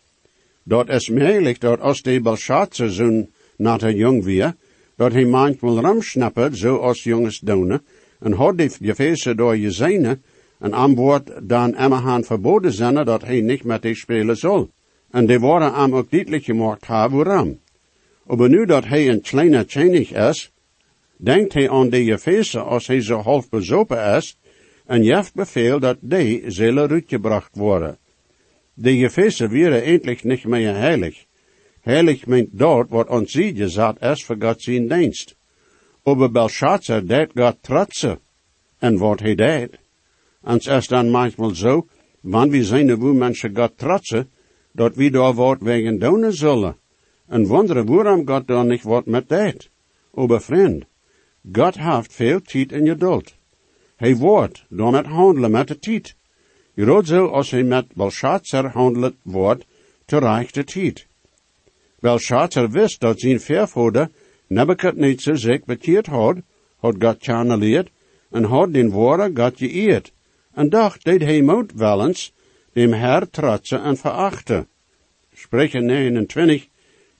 Dat 0.62 0.88
is 0.88 1.08
mogelijk 1.08 1.60
dat 1.60 1.80
als 1.80 2.02
de 2.02 2.20
Belshazzar 2.20 2.88
zo'n 2.88 3.30
natte 3.56 3.94
jong 3.94 4.24
weer, 4.24 4.54
dat 4.96 5.12
hij 5.12 5.24
manchmal 5.24 5.80
rumschnappert, 5.80 6.56
zo 6.56 6.76
als 6.76 7.02
jongens 7.02 7.38
doen, 7.38 7.80
en 8.20 8.32
had 8.32 8.58
die 8.58 8.70
gefezen 8.70 9.36
door 9.36 9.56
je 9.56 9.70
zijne, 9.70 10.18
en 10.58 10.74
aan 10.74 10.94
woord 10.94 11.30
dan 11.42 11.74
Emmerhaan 11.74 12.24
verboden 12.24 12.72
zijn 12.72 13.04
dat 13.04 13.22
hij 13.22 13.40
niet 13.40 13.64
met 13.64 13.82
die 13.82 13.94
spelen 13.94 14.36
zal. 14.36 14.70
En 15.10 15.26
die 15.26 15.38
worden 15.38 15.74
hem 15.74 15.94
ook 15.94 16.10
duidelijk 16.10 16.44
gemaakt 16.44 16.86
hebben 16.86 17.24
waarom. 17.24 17.60
Maar 18.26 18.48
nu 18.48 18.66
dat 18.66 18.84
hij 18.84 19.08
een 19.08 19.20
kleine 19.20 19.64
tjenig 19.64 20.12
is, 20.12 20.52
denkt 21.16 21.52
hij 21.52 21.70
aan 21.70 21.88
die 21.88 22.10
gefezen 22.10 22.64
als 22.64 22.86
hij 22.86 23.00
zo 23.00 23.18
half 23.18 23.48
bezopen 23.48 24.16
is, 24.16 24.36
en 24.86 25.02
jeft 25.02 25.34
bevel 25.34 25.80
dat 25.80 25.96
die 26.00 26.50
zullen 26.50 26.90
uitgebracht 26.90 27.56
worden. 27.56 27.98
De 28.74 28.96
gefezen 28.96 29.50
werden 29.50 29.82
eindelijk 29.82 30.24
niet 30.24 30.44
meer 30.44 30.74
heilig. 30.74 31.24
Heilig 31.80 32.26
meint 32.26 32.48
dort 32.52 32.90
wat 32.90 33.08
ons 33.08 33.32
sie 33.32 33.54
gezet 33.56 34.02
is 34.02 34.24
voor 34.24 34.36
God 34.38 34.62
zijn 34.62 34.88
dienst. 34.88 35.36
Aber 36.02 36.30
Belshazzar 36.30 37.06
deed 37.06 37.30
God 37.34 37.56
trotsen. 37.60 38.18
En 38.78 38.98
wat 38.98 39.20
hij 39.20 39.34
deed. 39.34 39.78
En 40.42 40.52
het 40.52 40.66
is 40.66 40.88
dan 40.88 41.10
manchmal 41.10 41.54
zo, 41.54 41.86
wanneer 42.20 42.58
we 42.58 42.64
zijn 42.64 42.96
wo 42.96 43.12
mensen 43.12 43.56
God 43.56 43.78
trotsen, 43.78 44.30
dat 44.76 44.94
we 44.94 45.10
daar 45.10 45.34
wat 45.34 45.60
wegen 45.60 45.98
doen 45.98 46.32
zullen. 46.32 46.76
En 47.26 47.46
wonderen 47.46 47.86
waarom 47.86 48.26
God 48.26 48.46
dan 48.46 48.68
niet 48.68 48.82
wat 48.82 49.06
met 49.06 49.28
deed. 49.28 49.70
Aber 50.14 50.40
vriend, 50.40 50.84
God 51.52 51.74
heeft 51.78 52.12
veel 52.12 52.42
tijd 52.42 52.72
en 52.72 52.86
geduld. 52.86 53.34
Hij 53.96 54.16
wordt 54.16 54.64
dan 54.68 54.94
het 54.94 55.06
handelen 55.06 55.50
met 55.50 55.68
de 55.68 55.78
tijd. 55.78 56.14
Groot 56.76 57.06
zo 57.06 57.26
als 57.26 57.50
hij 57.50 57.62
met 57.62 57.94
Belshazzar 57.94 58.70
handelt 58.70 59.14
wordt, 59.22 59.64
te 60.04 60.18
rechte 60.18 60.64
tijd. 60.64 61.06
Belshazzar 62.00 62.70
wist 62.70 63.00
dat 63.00 63.20
zijn 63.20 63.40
vervoerder 63.40 64.10
Nebuchadnezzar 64.48 65.36
zich 65.36 65.64
bekeerd 65.64 66.06
had, 66.06 66.36
had 66.76 66.94
God 66.98 67.16
channeleerd, 67.18 67.90
en 68.30 68.44
had 68.44 68.72
den 68.72 68.90
woorden 68.90 69.36
God 69.36 69.56
geëerd. 69.56 70.12
En 70.52 70.68
dacht 70.68 71.04
dat 71.04 71.20
hij 71.20 71.42
moet 71.42 71.72
wel 71.72 72.06
eens 72.06 72.32
dem 72.76 72.92
Herr 72.92 73.24
trotsen 73.30 73.82
en 73.82 73.96
verachten. 73.96 74.66
Spreken 75.32 75.86
29, 75.86 76.68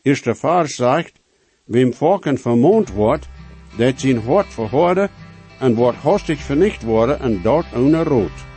eerste 0.03 0.35
vers 0.35 0.75
zegt, 0.77 1.21
wem 1.65 1.95
volken 1.95 2.39
vermoond 2.39 2.91
wordt, 2.93 3.29
dat 3.79 4.01
zijn 4.01 4.19
hart 4.19 4.47
verhoorde 4.47 5.09
en 5.61 5.75
wordt 5.75 5.99
hastig 5.99 6.41
vernicht 6.41 6.83
worden 6.83 7.21
en 7.21 7.43
dat 7.43 7.65
ohne 7.75 8.03
rood. 8.03 8.56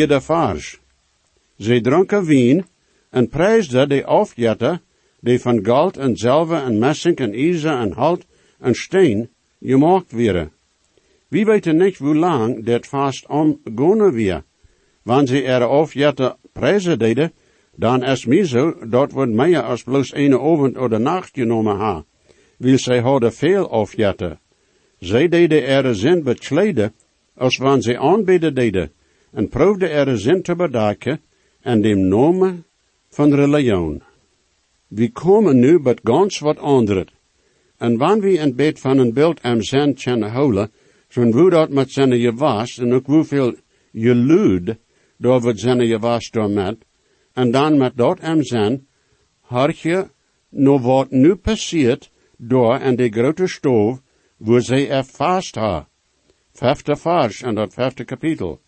Weer 0.00 0.08
de 0.08 0.20
vaars. 0.20 0.80
Zij 1.56 1.80
dronken 1.80 2.24
wien 2.24 2.64
en 3.10 3.28
prijsden 3.28 3.88
de 3.88 4.04
afjetten 4.04 4.80
die 5.20 5.40
van 5.40 5.64
goud 5.64 5.96
en 5.96 6.16
zilver 6.16 6.62
en 6.62 6.78
messing 6.78 7.16
en 7.16 7.32
ijzer 7.32 7.78
en 7.78 7.92
hout 7.92 8.26
en 8.58 8.74
steen 8.74 9.28
gemaakt 9.60 10.12
werden. 10.12 10.52
Wie 11.28 11.44
weten 11.44 11.76
niet 11.76 11.96
hoe 11.96 12.14
lang 12.14 12.64
dit 12.64 12.86
vast 12.86 13.26
omgonen 13.26 14.12
weer. 14.12 14.42
Wanneer 15.02 15.26
ze 15.26 15.42
er 15.42 15.64
afjetten 15.64 16.36
prijzen 16.52 16.98
deden, 16.98 17.32
dan 17.76 18.04
is 18.04 18.26
mij 18.26 18.44
zo, 18.44 18.74
dat 18.86 19.12
wordt 19.12 19.32
meer 19.32 19.62
als 19.62 19.82
bloos 19.82 20.14
een 20.14 20.34
avond 20.34 20.78
of 20.78 20.88
de 20.88 20.98
nacht 20.98 21.30
genomen 21.32 21.76
ha. 21.76 22.04
Wil 22.56 22.78
zij 22.78 23.00
hadden 23.00 23.32
veel 23.32 23.70
afjetten. 23.70 24.38
Zij 24.98 25.28
deden 25.28 25.66
er 25.66 25.94
zin 25.94 26.22
bekleden, 26.22 26.94
als 27.34 27.56
wanneer 27.56 27.82
ze 27.82 27.98
aanbidden 27.98 28.54
deden, 28.54 28.92
en 29.32 29.48
proefden 29.48 29.90
er 29.90 30.18
zin 30.18 30.42
te 30.42 30.54
bedaken, 30.54 31.20
en 31.60 31.80
dem 31.80 32.08
nomen 32.08 32.64
van 33.08 33.34
religion. 33.34 34.02
We 34.88 35.10
komen 35.12 35.58
nu 35.58 35.78
met 35.78 36.00
ganz 36.02 36.38
wat 36.38 36.58
andere. 36.58 37.06
En 37.76 37.96
wanneer 37.96 38.20
we 38.20 38.38
een 38.38 38.54
bed 38.54 38.80
van 38.80 38.98
een 38.98 39.12
beeld 39.12 39.42
am 39.42 39.62
zijn 39.62 39.94
kunnen 39.94 40.30
houden, 40.30 40.70
van 41.08 41.32
hoe 41.32 41.50
dat 41.50 41.70
met 41.70 41.90
zijn 41.90 42.18
je 42.18 42.32
was, 42.32 42.78
en 42.78 42.92
ook 42.92 43.06
hoeveel 43.06 43.54
je 43.90 44.14
luid, 44.14 44.76
door 45.16 45.40
wat 45.40 45.58
zijn 45.58 45.80
je 45.86 45.98
was 45.98 46.30
door 46.30 46.50
met, 46.50 46.76
en 47.32 47.50
dan 47.50 47.78
met 47.78 47.96
dat 47.96 48.20
am 48.20 48.42
zijn, 48.42 48.86
had 49.40 49.78
je 49.78 50.06
nog 50.48 50.82
wat 50.82 51.10
nu 51.10 51.34
passiert, 51.34 52.10
door 52.36 52.74
en 52.74 52.96
de 52.96 53.08
grote 53.08 53.46
stoof, 53.46 54.00
wo 54.36 54.58
zij 54.58 54.90
er 54.90 55.04
vast 55.04 55.54
ha. 55.54 55.88
Vijfde 56.52 56.96
vers 56.96 57.42
en 57.42 57.54
dat 57.54 57.74
vijfde 57.74 58.04
kapitel. 58.04 58.60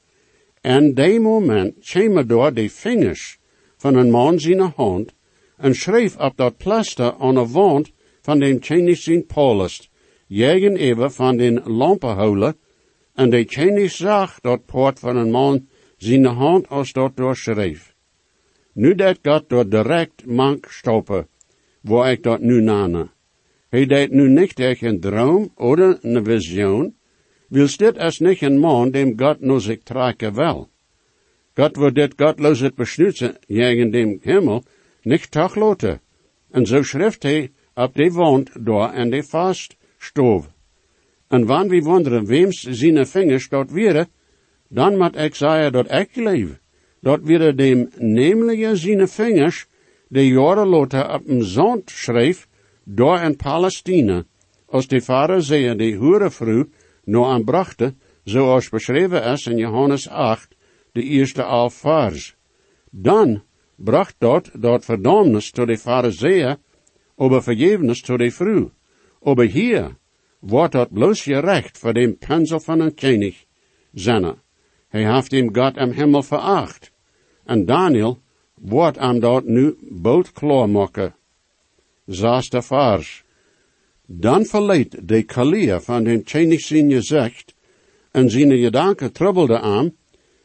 En 0.63 0.95
de 0.95 1.19
moment 1.21 1.75
kwam 1.85 2.27
door 2.27 2.55
de 2.55 2.71
vingers 2.71 3.39
van 3.77 3.95
een 3.95 4.11
man 4.11 4.39
zijn 4.39 4.61
hand 4.61 5.15
en 5.57 5.75
schreef 5.75 6.17
op 6.17 6.37
dat 6.37 6.57
plaster 6.57 7.15
aan 7.19 7.35
de 7.35 7.47
wand 7.47 7.93
van 8.21 8.39
de 8.39 8.57
Chinese 8.61 9.25
Paulus, 9.27 9.91
jegen 10.27 10.77
even 10.77 11.13
van 11.13 11.37
den 11.37 11.63
lampenholen, 11.65 12.57
en 13.15 13.31
de 13.31 13.45
Chinese 13.45 13.97
zag 13.97 14.41
dat 14.41 14.65
poort 14.65 14.99
van 14.99 15.17
een 15.17 15.31
man 15.31 15.67
zijn 15.97 16.25
hand 16.25 16.69
als 16.69 16.93
dat 16.93 17.17
doorschreef. 17.17 17.95
Nu 18.73 18.95
dat 18.95 19.19
gaat 19.23 19.49
door 19.49 19.69
direct 19.69 20.27
mank 20.27 20.67
stoppen, 20.67 21.29
waar 21.81 22.11
ik 22.11 22.23
dat 22.23 22.41
nu 22.41 22.61
nane. 22.61 23.09
Hij 23.69 23.87
deed 23.87 24.11
nu 24.11 24.29
niet 24.29 24.59
echt 24.59 24.83
een 24.83 25.01
droom 25.01 25.53
of 25.55 25.79
een 25.79 26.25
visioen, 26.25 26.95
Wils 27.53 27.77
dit 27.77 27.99
als 27.99 28.19
nicht 28.21 28.43
een 28.43 28.59
man 28.59 28.93
dem 28.93 29.17
Gott 29.17 29.43
nur 29.43 29.61
sich 29.61 29.85
trage 29.85 30.37
wel. 30.37 30.69
Gott 31.55 31.77
wird 31.77 31.97
dit 31.97 32.17
gottloze 32.17 32.71
besnutsen 32.71 33.37
jegen 33.47 33.93
dem 33.93 34.21
Himmel 34.23 34.63
nicht 35.05 35.33
tachlote. 35.33 36.01
En 36.51 36.67
zo 36.67 36.83
schrift 36.83 37.23
hij 37.23 37.51
op 37.75 37.95
de 37.95 38.11
wand 38.11 38.51
door 38.59 38.89
en 38.89 39.11
de 39.11 39.23
vast 39.23 39.77
stoof. 39.99 40.49
En 41.29 41.47
wanneer 41.47 41.71
we 41.71 41.83
wonderen 41.83 42.27
weems 42.27 42.61
zijn 42.61 43.07
vingers 43.07 43.49
dat 43.49 43.71
weer, 43.71 44.07
dan 44.69 44.97
moet 44.97 45.17
ik 45.17 45.35
zeggen 45.35 45.73
dat 45.73 45.93
ik 45.93 46.17
leef. 46.17 46.61
Dat 47.01 47.27
dem 47.57 47.91
nemelijke 47.99 48.77
zijn 48.77 49.09
vingers, 49.09 49.67
de 50.09 50.27
jaren 50.27 50.69
later 50.69 51.15
op 51.15 51.29
een 51.29 51.43
zand 51.43 51.91
schreef, 51.91 52.49
door 52.85 53.21
in 53.21 53.37
Palestina, 53.37 54.25
als 54.67 54.87
de 54.87 55.01
vader 55.01 55.77
de 55.77 55.95
hoerevrouw 55.95 56.67
no 57.05 57.25
aanbrachte, 57.25 57.95
zoals 58.25 58.69
beschreven 58.69 59.23
is 59.23 59.47
in 59.47 59.59
Johannes 59.59 60.09
8, 60.09 60.55
de 60.93 61.03
eerste 61.03 61.69
vers. 61.71 62.35
Dan 62.91 63.43
bracht 63.77 64.15
dat 64.19 64.51
dat 64.53 64.85
verdomnis 64.85 65.51
tot 65.51 65.67
de 65.67 65.79
fariseeën, 65.79 66.57
over 67.17 67.43
vergevenis 67.43 68.01
tot 68.01 68.19
de 68.19 68.31
vrouw. 68.31 68.71
Aber 69.23 69.47
hier 69.47 69.97
wordt 70.39 70.73
dat 70.73 70.93
bloos 70.93 71.23
gerecht 71.23 71.79
voor 71.79 71.93
den 71.93 72.19
pensel 72.19 72.61
van 72.61 72.81
een 72.81 72.95
koning, 72.95 73.35
zenne. 73.93 74.37
Hij 74.89 75.15
heeft 75.15 75.31
hem 75.31 75.55
God 75.55 75.77
am 75.77 75.91
Himmel 75.91 76.23
veracht. 76.23 76.93
En 77.45 77.67
Daniel 77.67 78.23
wordt 78.55 78.99
am 78.99 79.21
dat 79.21 79.45
nu 79.45 79.77
boot 79.81 80.33
klaarmaken. 80.33 81.15
Zesde 82.07 82.63
vers. 82.63 83.22
Dan 84.15 84.45
verleed 84.45 85.09
de 85.09 85.23
kalia 85.23 85.81
van 85.81 86.05
den 86.05 86.23
Chinese 86.25 86.85
gezicht 86.89 87.55
en 88.11 88.31
zijn 88.31 88.59
gedanken 88.59 89.13
trubbelde 89.13 89.61
aan, 89.61 89.93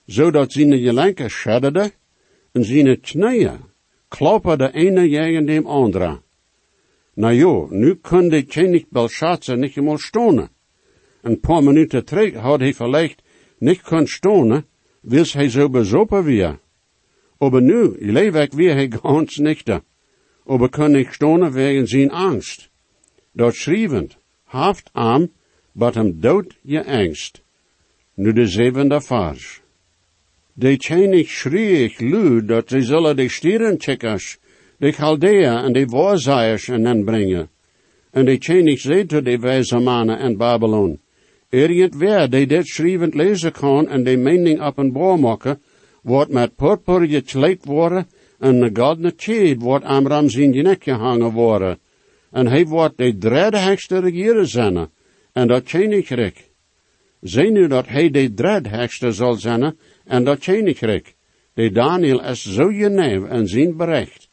zodat 0.06 0.52
zijn 0.52 0.80
gelenken 0.80 1.30
schadderde 1.30 1.92
en 2.52 2.64
zijn 2.64 3.00
knieën 3.02 3.60
kloppen 4.08 4.58
de 4.58 4.72
ene 4.74 5.10
tegen 5.10 5.46
dem 5.46 5.66
andere. 5.66 6.22
Nou 7.14 7.34
jo, 7.34 7.68
nu 7.70 7.96
kon 7.96 8.30
de 8.30 8.44
König 8.44 8.86
Belshazzar 8.90 9.58
niet 9.58 9.78
eenmaal 9.78 9.98
stonen. 9.98 10.50
Een 11.22 11.40
paar 11.40 11.64
minuten 11.64 12.06
terug 12.06 12.34
had 12.34 12.60
hij 12.60 12.74
vielleicht 12.74 13.22
niet 13.58 13.82
kon 13.82 14.08
stonen, 14.08 14.66
wils 15.02 15.34
hij 15.34 15.50
zo 15.50 15.70
bezopen 15.70 16.24
weer. 16.24 16.60
Aber 17.38 17.62
nu 17.62 17.96
leef 18.00 18.36
ik 18.36 18.54
weer 18.54 18.74
hij 18.74 18.88
ganz 18.88 19.38
nicht. 19.38 19.80
Aber 20.46 20.70
kon 20.70 20.92
niet 20.92 21.08
stonen 21.12 21.52
wegen 21.52 21.88
zijn 21.88 22.12
angst 22.12 22.70
dat 23.38 23.56
schrijvend, 23.56 24.18
haft 24.44 24.90
am, 24.94 25.30
wat 25.72 25.96
hem 25.96 26.20
dood 26.20 26.58
je 26.62 26.86
angst. 26.86 27.42
Nu 28.14 28.34
de 28.34 28.48
zevende 28.48 29.02
vers. 29.02 29.62
De 30.54 30.78
tjenig 30.78 31.30
schrie 31.30 31.84
ik 31.84 32.02
luid 32.02 32.48
dat 32.48 32.70
ze 32.70 32.82
zullen 32.82 33.16
de 33.16 33.30
stierencheckers, 33.30 34.38
de 34.78 34.92
Chaldea 34.92 35.64
en 35.64 35.74
de 35.74 35.86
waarzeiers 35.86 36.68
en 36.68 37.04
brengen. 37.04 37.50
En 38.12 38.26
de 38.26 38.38
tjenig 38.38 38.80
zei 38.80 39.06
tot 39.06 39.26
de 39.26 39.38
wijze 39.40 39.80
mannen 39.80 40.20
in 40.20 40.38
Babylon, 40.38 41.00
Irgendwer 41.50 42.30
die 42.30 42.48
dit 42.48 42.68
schrijvend 42.68 43.14
lezen 43.14 43.52
kan 43.52 43.88
en 43.88 44.04
de 44.04 44.18
mening 44.18 44.62
op 44.62 44.78
een 44.78 44.92
boor 44.92 45.20
maken, 45.20 45.62
wordt 46.02 46.32
met 46.32 46.56
purper 46.56 47.08
gekleed 47.08 47.66
worden 47.66 48.08
en 48.40 48.62
een 48.62 48.78
goldene 48.78 49.16
tjeed 49.16 49.62
wordt 49.62 49.86
aan 49.86 50.08
ram 50.08 50.30
zijn 50.30 50.64
nek 50.64 50.84
gehangen 50.84 51.32
worden 51.32 51.80
en 52.32 52.48
hij 52.48 52.66
wordt 52.66 52.98
de 52.98 53.18
dreadhekste 53.18 54.00
regeren 54.00 54.48
zijn, 54.48 54.90
en 55.34 55.48
dat 55.48 55.70
koninkrijk. 55.70 56.50
Zij 57.22 57.50
nu 57.50 57.68
dat 57.68 57.88
hij 57.88 58.10
de 58.10 58.34
dreadhekste 58.34 59.12
zal 59.12 59.36
zijn, 59.36 59.78
en 60.06 60.24
dat. 60.24 60.46
De 61.54 61.72
Daniel 61.72 62.24
is 62.24 62.54
zo 62.54 62.68
geneef 62.68 63.24
en 63.24 63.48
zijn 63.48 63.78
bericht. 63.78 64.30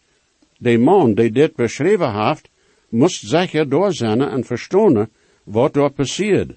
De 0.58 0.78
man 0.78 1.14
die 1.14 1.30
dit 1.30 1.54
beschreven 1.56 2.26
heeft, 2.26 2.48
moest 2.88 3.28
zeker 3.28 3.68
door 3.68 3.92
zijn 3.92 4.20
en 4.20 4.44
verstaan 4.44 5.08
wat 5.44 5.76
er 5.76 5.90
passiert. 5.90 6.50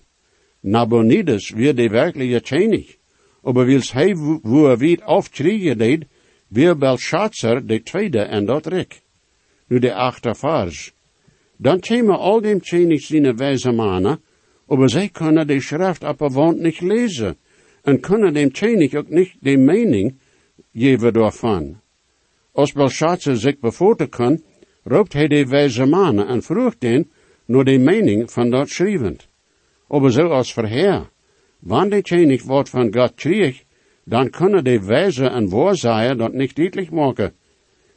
Nabonides 0.60 1.50
weer 1.50 1.76
de 1.76 1.90
werkelijke 1.90 2.42
koning. 2.42 2.96
Aber 3.44 3.66
wils 3.66 3.92
hij 3.92 4.16
wo 4.42 4.68
er 4.68 5.02
aufkriegen 5.04 5.78
deed, 5.78 6.06
weer 6.48 6.78
Belshazzar 6.78 7.66
de 7.66 7.84
tweede 7.84 8.20
en 8.20 8.46
dat 8.46 8.66
rik. 8.66 9.02
Nu 9.68 9.80
de 9.80 9.94
achter 9.94 10.36
vers. 10.36 10.94
Dan 11.58 11.80
käme 11.80 12.18
al 12.18 12.42
dem 12.42 12.62
tjenig 12.62 13.02
sine 13.02 13.34
wijze 13.34 13.72
mannen, 13.72 14.20
aber 14.68 14.90
zij 14.90 15.10
kunnen 15.10 15.48
de 15.48 15.62
schrift 15.62 16.04
op 16.04 16.22
een 16.22 16.34
wand 16.34 16.60
niet 16.60 16.82
lezen, 16.82 17.38
en 17.84 18.00
kunnen 18.00 18.34
dem 18.34 18.52
tjenig 18.52 18.94
ook 18.94 19.10
niet 19.10 19.36
de 19.40 19.58
mening 19.58 20.20
geven 20.74 21.14
daarvan. 21.14 21.82
Als 22.52 22.72
Belshazzar 22.72 23.36
zich 23.36 23.60
bevoorten 23.60 24.10
kan, 24.10 24.42
roept 24.84 25.14
hij 25.14 25.28
de 25.28 25.46
wijze 25.48 25.86
mannen 25.86 26.28
en 26.28 26.42
vroeg 26.42 26.78
den 26.78 27.12
naar 27.46 27.64
de 27.64 27.78
mening 27.78 28.32
van 28.32 28.50
dat 28.50 28.70
schrijvend. 28.70 29.28
Aber 29.88 30.12
zo 30.12 30.28
als 30.28 30.54
verheer, 30.54 31.10
wanneer 31.60 31.90
de 31.90 32.02
tjenig 32.02 32.44
wordt 32.44 32.70
van 32.70 32.94
God 32.94 33.14
kreeg, 33.16 33.64
dan 34.04 34.30
kunnen 34.30 34.64
de 34.64 34.86
wijze 34.86 35.26
en 35.26 35.50
waarzaaier 35.50 36.18
dat 36.18 36.34
niet 36.34 36.56
duidelijk 36.56 36.92
maken. 36.92 37.34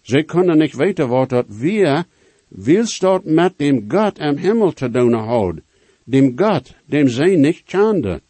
Zij 0.01 0.25
kunnen 0.25 0.59
niet 0.59 0.77
weten 0.77 1.09
wat 1.09 1.29
dat 1.29 1.47
weer 1.49 2.05
willst 2.51 3.01
dort 3.01 3.25
met 3.25 3.59
dem 3.59 3.85
Gott 3.89 4.19
am 4.19 4.37
Himmel 4.37 4.73
te 4.73 4.91
doen 4.91 5.13
houden, 5.13 5.65
dem 6.05 6.37
Gott, 6.37 6.75
dem 6.87 7.09
zij 7.09 7.37
nicht 7.37 7.65
kende. 7.67 8.21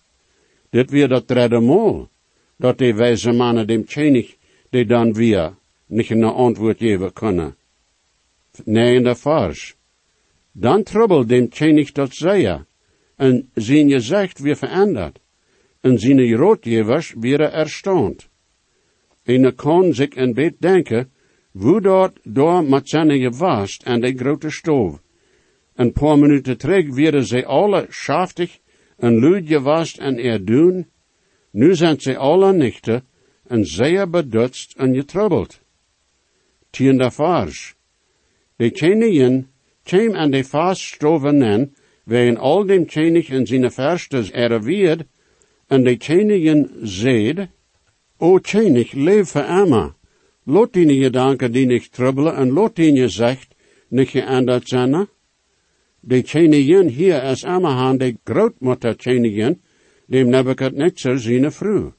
Dit 0.70 0.90
weer 0.90 1.08
dat 1.08 1.28
derde 1.28 1.60
mal, 1.60 2.08
dat 2.56 2.78
de 2.78 2.94
wijze 2.94 3.32
mannen 3.32 3.66
dem 3.66 3.84
tjenig, 3.84 4.36
die 4.70 4.86
dan 4.86 5.12
weer 5.12 5.56
nicht 5.86 6.10
een 6.10 6.24
antwoord 6.24 6.78
geven 6.78 7.12
kunnen. 7.12 7.56
Nee, 8.64 8.94
in 8.94 9.02
de 9.02 9.14
vers. 9.14 9.74
Dan 10.52 10.82
trubbel 10.82 11.26
dem 11.26 11.48
tjenig 11.48 11.92
dat 11.92 12.14
zeia, 12.14 12.66
en 13.16 13.50
zijn 13.54 13.90
gezicht 13.90 14.38
weer 14.38 14.56
veranderd, 14.56 15.18
en 15.80 15.98
zijn 15.98 16.34
roodgevers 16.34 17.14
weer 17.18 17.40
erstaunt. 17.40 18.28
En 19.22 19.54
kan 19.54 19.94
zich 19.94 20.16
een 20.16 20.34
beetje 20.34 20.56
denken, 20.58 21.09
dort 21.52 22.18
door 22.22 22.64
met 22.64 22.88
zijn 22.88 23.20
gewast 23.20 23.82
en 23.82 24.00
de 24.00 24.12
grote 24.16 24.50
stoof. 24.50 25.00
Een 25.74 25.92
paar 25.92 26.18
minuten 26.18 26.58
terug 26.58 26.94
werden 26.94 27.24
ze 27.24 27.44
alle 27.44 27.86
schaftig 27.88 28.58
en 28.96 29.20
luid 29.20 29.46
gewast 29.46 29.98
en 29.98 30.18
erdoen. 30.18 30.86
Nu 31.50 31.74
zijn 31.74 32.00
ze 32.00 32.16
alle 32.16 32.52
nichten 32.52 33.04
en 33.46 33.64
zeer 33.66 34.10
bedutst 34.10 34.74
en 34.76 34.94
getroubled. 34.94 35.60
Tiende 36.70 37.10
vers. 37.10 37.74
De 38.56 38.70
tjenien, 38.70 39.48
tjem 39.82 40.14
en 40.14 40.30
de 40.30 40.44
vast 40.44 40.82
stroven 40.82 41.36
nen, 41.36 41.74
wegen 42.04 42.36
al 42.36 42.66
dem 42.66 42.86
tjenig 42.86 43.28
in 43.28 43.46
zijn 43.46 43.72
verstes 43.72 44.30
erweerd, 44.30 45.04
en 45.66 45.82
de 45.82 45.96
tjenien 45.96 46.70
zeed, 46.82 47.48
O 48.18 48.38
tjenig, 48.38 48.92
leef 48.92 49.28
voor. 49.28 49.94
Lot 50.50 50.72
die 50.72 51.02
gedanken 51.02 51.52
die 51.52 51.66
niet 51.66 51.92
trubbelen, 51.92 52.34
en 52.34 52.50
lot 52.50 52.74
die 52.76 53.08
zegt, 53.08 53.54
niet 53.88 54.08
geändert 54.08 54.68
zijn. 54.68 55.08
De 56.00 56.22
tjenien 56.22 56.88
hier 56.88 57.20
as 57.20 57.44
Emma 57.44 57.92
de 57.96 58.16
grootmutter 58.24 58.96
tjenien, 58.96 59.60
dem 60.06 60.30
Nebuchadnezzar 60.30 61.18
zijn 61.18 61.52
vrouw. 61.52 61.94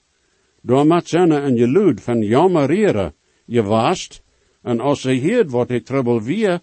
Door 0.61 0.85
mat 0.85 1.07
zijn 1.07 1.31
en 1.31 1.55
je 1.55 1.67
luid 1.67 2.01
van 2.01 2.21
jammerieren, 2.21 3.13
je 3.45 3.63
waast, 3.63 4.21
en 4.63 4.79
als 4.79 5.01
ze 5.01 5.11
hier 5.11 5.49
wat 5.49 5.67
de 5.67 5.81
trubbel 5.81 6.21
wie, 6.21 6.59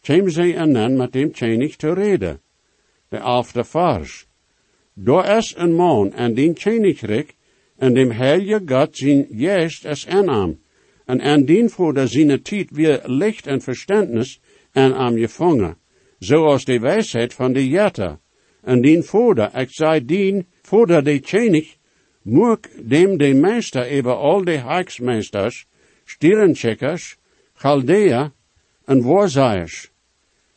kwam 0.00 0.28
ze 0.28 0.54
en 0.54 0.72
dan 0.72 0.96
met 0.96 1.12
dem 1.12 1.32
tjenig 1.32 1.76
te 1.76 1.92
reden. 1.94 2.40
De 3.08 3.16
elfde. 3.16 3.64
Door 4.94 5.24
es 5.24 5.54
een 5.56 5.74
man 5.74 6.12
en 6.12 6.34
dien 6.34 6.54
tjenigrik, 6.54 7.36
en 7.76 7.94
dem 7.94 8.10
heilige 8.10 8.62
God 8.66 8.96
zijn 8.96 9.26
juist 9.30 9.86
as 9.86 10.06
aanam, 10.06 10.61
en 11.12 11.20
aan 11.20 11.44
dien 11.44 11.70
voor 11.70 11.94
de 11.94 12.06
zine 12.06 12.42
tijd 12.42 12.70
weer 12.70 13.00
licht 13.04 13.46
en 13.46 13.60
verständnis 13.60 14.40
en 14.72 14.94
am 14.94 15.16
gevangen, 15.16 15.76
zoals 16.18 16.64
de 16.64 16.78
wijsheid 16.78 17.34
van 17.34 17.52
de 17.52 17.68
jetta, 17.68 18.20
en 18.62 18.80
dien 18.80 19.04
de, 19.34 19.48
ik 19.54 19.70
zei 19.70 20.04
dien 20.04 20.46
de 20.68 21.02
de 21.02 21.20
tjenig, 21.20 21.76
moek 22.22 22.64
dem 22.88 23.18
de 23.18 23.34
meester 23.34 23.98
over 23.98 24.14
al 24.14 24.44
de 24.44 24.58
heiksmeesters, 24.58 25.66
stierencheckers, 26.04 27.16
Chaldea 27.54 28.32
en 28.84 29.02
waarzeigers, 29.02 29.90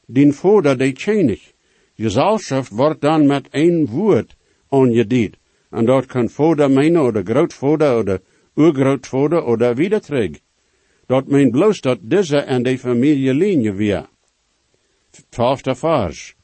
dien 0.06 0.34
de 0.62 0.76
de 0.76 0.92
tjenig. 0.92 1.54
Gezelschap 1.96 2.68
wordt 2.68 3.02
dan 3.02 3.26
met 3.26 3.48
één 3.50 3.86
woord 3.86 4.36
ongediend. 4.70 5.36
En 5.70 5.86
dat 5.86 6.06
kan 6.06 6.30
vader 6.30 6.72
meinen, 6.72 7.02
oder 7.02 7.24
grootvader, 7.24 7.98
oder 7.98 8.22
urgrootvader, 8.56 9.46
oder 9.46 9.76
wieder 9.76 10.02
terug. 10.02 10.45
Dat 11.06 11.28
meent 11.28 11.52
bloos 11.52 11.82
dat 11.82 12.00
deze 12.02 12.38
en 12.38 12.64
de 12.64 12.78
familielinie 12.78 13.72
weer. 13.72 14.06
Twaalfde 15.30 15.76
vers. 15.76 16.36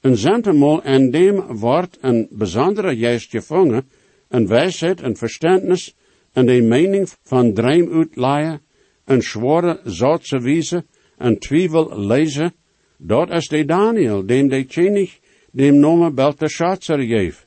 Een 0.00 0.16
zentemal 0.16 0.82
en 0.82 1.10
dem 1.10 1.56
wordt 1.56 1.98
een 2.00 2.28
bijzondere 2.30 2.96
geest 2.96 3.30
gevangen, 3.30 3.88
een 4.28 4.46
wijsheid, 4.46 5.00
een 5.02 5.16
verstandnis, 5.16 5.94
en 6.32 6.46
de 6.46 6.62
mening 6.62 7.08
van 7.22 7.52
dream 7.52 7.92
uitlaaien, 7.92 8.60
een 9.04 9.22
zware 9.22 9.80
zoutse 9.84 10.40
wiese, 10.40 10.84
een 11.16 11.38
twijfel 11.38 12.00
lezen, 12.00 12.54
dat 12.96 13.30
is 13.30 13.48
de 13.48 13.64
Daniel, 13.64 14.26
dem 14.26 14.48
de 14.48 14.66
tjenig, 14.66 15.18
dem 15.50 15.78
nomen 15.78 16.14
Belteshazzar 16.14 17.00
geeft. 17.00 17.46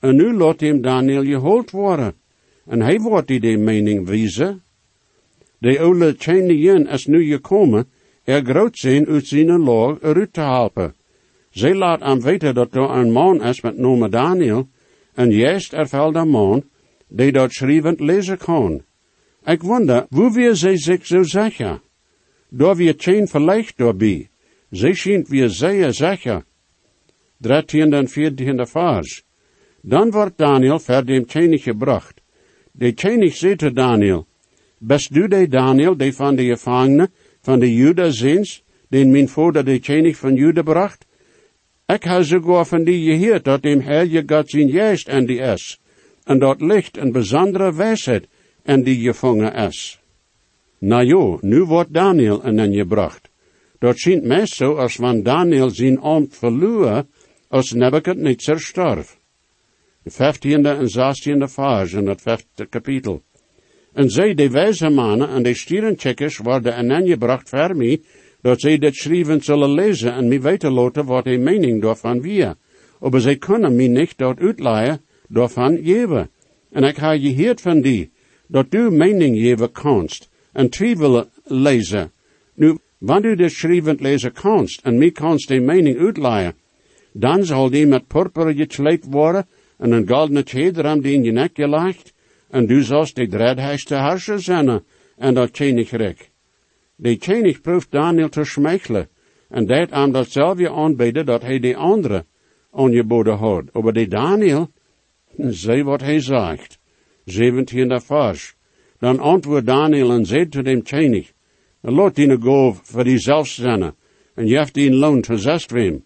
En 0.00 0.16
nu 0.16 0.32
laat 0.32 0.60
hem 0.60 0.80
Daniel 0.80 1.24
gehold 1.24 1.70
worden. 1.70 2.14
En 2.66 2.80
hij 2.80 2.98
wordt 2.98 3.28
die 3.28 3.40
de 3.40 3.56
mening 3.56 4.06
wijzen. 4.06 4.62
De 5.64 5.78
oude 5.80 6.12
tjenien 6.16 6.86
is 6.88 7.06
nu 7.06 7.24
gekomen, 7.24 7.86
er 8.24 8.44
groot 8.44 8.78
zijn 8.78 9.06
uit 9.06 9.26
zijn 9.26 9.60
log 9.60 9.98
eruit 10.02 10.32
te 10.32 10.40
helpen. 10.40 10.94
Zij 11.50 11.74
laat 11.74 12.00
hem 12.00 12.20
weten 12.20 12.54
dat 12.54 12.74
er 12.74 12.90
een 12.90 13.12
man 13.12 13.42
is 13.42 13.60
met 13.60 13.78
nomen 13.78 14.10
Daniel, 14.10 14.68
en 15.14 15.30
juist 15.30 15.72
er 15.72 15.88
valt 15.88 16.14
een 16.14 16.28
man, 16.28 16.64
die 17.08 17.32
dat 17.32 17.52
schrijvend 17.52 18.00
lezen 18.00 18.38
kan. 18.38 18.82
Ik 19.44 19.62
wonder, 19.62 20.06
hoe 20.08 20.32
weer 20.32 20.54
zij 20.54 20.76
zich 20.76 21.06
zo 21.06 21.22
zeggen? 21.22 21.80
Door 22.48 22.76
wie 22.76 22.94
geen 22.96 23.28
verlicht 23.28 23.78
doorbij. 23.78 24.28
Zij 24.70 24.94
schijnt 24.94 25.28
weer 25.28 25.48
zeer 25.48 25.92
zeker. 25.92 26.44
Dertiende 27.36 27.96
en 27.96 28.08
veertiende 28.08 28.66
vers. 28.66 29.22
Dan 29.80 30.10
wordt 30.10 30.38
Daniel 30.38 30.78
ver 30.78 31.06
dem 31.06 31.24
gebracht. 31.58 32.20
De 32.72 32.92
König 32.92 33.34
zei 33.34 33.72
Daniel, 33.72 34.26
best 34.78 35.12
du 35.12 35.28
de 35.28 35.48
Daniel, 35.48 35.96
de 35.96 36.12
van 36.12 36.36
de 36.36 36.44
gevangenen, 36.44 37.08
van 37.40 37.58
de 37.58 37.74
Juda 37.74 38.10
zins, 38.10 38.62
den 38.88 39.10
mijn 39.10 39.28
vader 39.28 39.64
de 39.64 39.78
König 39.78 40.16
van 40.16 40.34
Juda 40.34 40.62
bracht? 40.62 41.06
Ik 41.86 42.02
heb 42.02 42.22
sogar 42.22 42.66
van 42.66 42.84
die 42.84 43.18
gehoord 43.18 43.44
dat 43.44 43.62
dem 43.62 43.80
Heilige 43.80 44.22
God 44.26 44.50
zijn 44.50 44.68
juist 44.68 45.08
en 45.08 45.26
die 45.26 45.40
is, 45.40 45.80
en 46.24 46.38
dat 46.38 46.60
licht 46.60 46.96
een 46.96 47.12
bijzondere 47.12 47.74
wijsheid 47.74 48.26
en 48.62 48.82
die 48.82 49.00
gevangen 49.00 49.54
is. 49.54 50.00
Nou 50.78 51.04
jo, 51.04 51.38
nu 51.40 51.62
wordt 51.62 51.92
Daniel 51.92 52.42
en 52.42 52.56
dan 52.56 52.74
gebracht. 52.74 53.28
Dat 53.78 53.98
schijnt 53.98 54.24
mij 54.24 54.46
zo 54.46 54.74
als 54.74 54.94
van 54.94 55.22
Daniel 55.22 55.70
zijn 55.70 56.00
ambt 56.00 56.36
verloren, 56.36 57.08
als 57.48 57.72
Nebuchadnezzar 57.72 58.60
starf 58.60 59.18
de 60.04 60.10
vijftiende 60.10 60.68
en 60.68 60.88
zestiende 60.88 61.48
vers 61.48 61.92
in 61.92 62.06
het 62.06 62.20
vijfde 62.20 62.66
kapitel. 62.66 63.22
En 63.94 64.10
zij, 64.10 64.34
de 64.34 64.50
wijze 64.50 64.88
mannen 64.88 65.28
en 65.28 65.42
de 65.42 65.54
stierencheckers, 65.54 66.36
worden 66.38 66.74
aangebracht 66.74 67.48
voor 67.48 67.76
mij, 67.76 68.00
dat 68.40 68.60
zij 68.60 68.78
dit 68.78 68.94
schrijven 68.94 69.40
zullen 69.40 69.72
lezen 69.72 70.12
en 70.12 70.28
mij 70.28 70.40
weten 70.40 70.72
laten 70.72 71.04
wat 71.04 71.24
de 71.24 71.38
mening 71.38 71.82
daarvan 71.82 72.20
wie. 72.20 72.46
Maar 73.00 73.20
zij 73.20 73.36
kunnen 73.36 73.76
mij 73.76 73.88
niet 73.88 74.18
dat 74.18 74.38
uitleiden 74.38 75.00
daarvan 75.28 75.78
geven. 75.82 76.30
En 76.70 76.82
ik 76.82 76.96
heb 76.96 77.20
gehoord 77.20 77.60
van 77.60 77.80
die, 77.80 78.10
dat 78.46 78.70
du 78.70 78.90
mening 78.90 79.36
geven 79.38 79.72
kanst, 79.72 80.30
en 80.52 80.68
twijfel 80.68 81.24
lezen. 81.44 82.12
Nu, 82.54 82.78
wanneer 82.98 83.30
u 83.30 83.36
dit 83.36 83.52
schrijvend 83.52 84.00
lezen 84.00 84.32
kanst, 84.32 84.80
en 84.84 84.98
mij 84.98 85.10
kanst 85.10 85.48
de 85.48 85.60
mening 85.60 85.98
uitleiden, 85.98 86.54
dan 87.12 87.44
zal 87.44 87.70
die 87.70 87.86
met 87.86 88.06
purper 88.06 88.54
gekleed 88.54 89.04
worden, 89.10 89.46
en 89.78 89.92
een 89.92 90.08
goldene 90.08 90.42
cheder 90.44 90.86
am 90.86 91.00
die 91.00 91.12
in 91.12 91.24
je 91.24 91.32
nek 91.32 91.50
gelegd, 91.54 92.13
en 92.54 92.66
du 92.66 92.82
zost 92.82 93.16
de 93.16 93.26
dreadheiste 93.26 93.94
harscher 93.94 94.40
zijn, 94.40 94.82
en 95.16 95.34
dat 95.34 95.58
rek. 95.58 96.30
De 96.96 97.16
tjenig 97.16 97.60
proeft 97.60 97.90
Daniel 97.90 98.28
te 98.28 98.44
schmeichelen, 98.44 99.08
en 99.48 99.66
dat 99.66 99.90
am 99.90 100.12
datzelfde 100.12 100.70
aanbeden 100.70 101.26
dat 101.26 101.42
hij 101.42 101.58
de 101.58 101.76
andere 101.76 102.24
aangeboden 102.70 103.36
had. 103.36 103.64
Aber 103.72 103.92
de 103.92 104.06
Daniel, 104.06 104.70
zei 105.36 105.82
wat 105.82 106.00
hij 106.00 106.20
zegt. 106.20 106.78
17e 107.24 108.00
vers. 108.04 108.54
Dan 108.98 109.18
antwoord 109.18 109.66
Daniel 109.66 110.10
en 110.10 110.26
zei 110.26 110.48
te 110.48 110.62
dem 110.62 110.82
tjenig, 110.82 111.32
laat 111.80 112.14
die 112.14 112.40
go 112.40 112.76
voor 112.82 113.04
die 113.04 113.18
zelfzenne, 113.18 113.94
en 114.34 114.46
je 114.46 114.56
hebt 114.56 114.74
die 114.74 114.90
loon 114.90 115.20
te 115.20 115.36
zest 115.36 115.70
wem. 115.70 116.04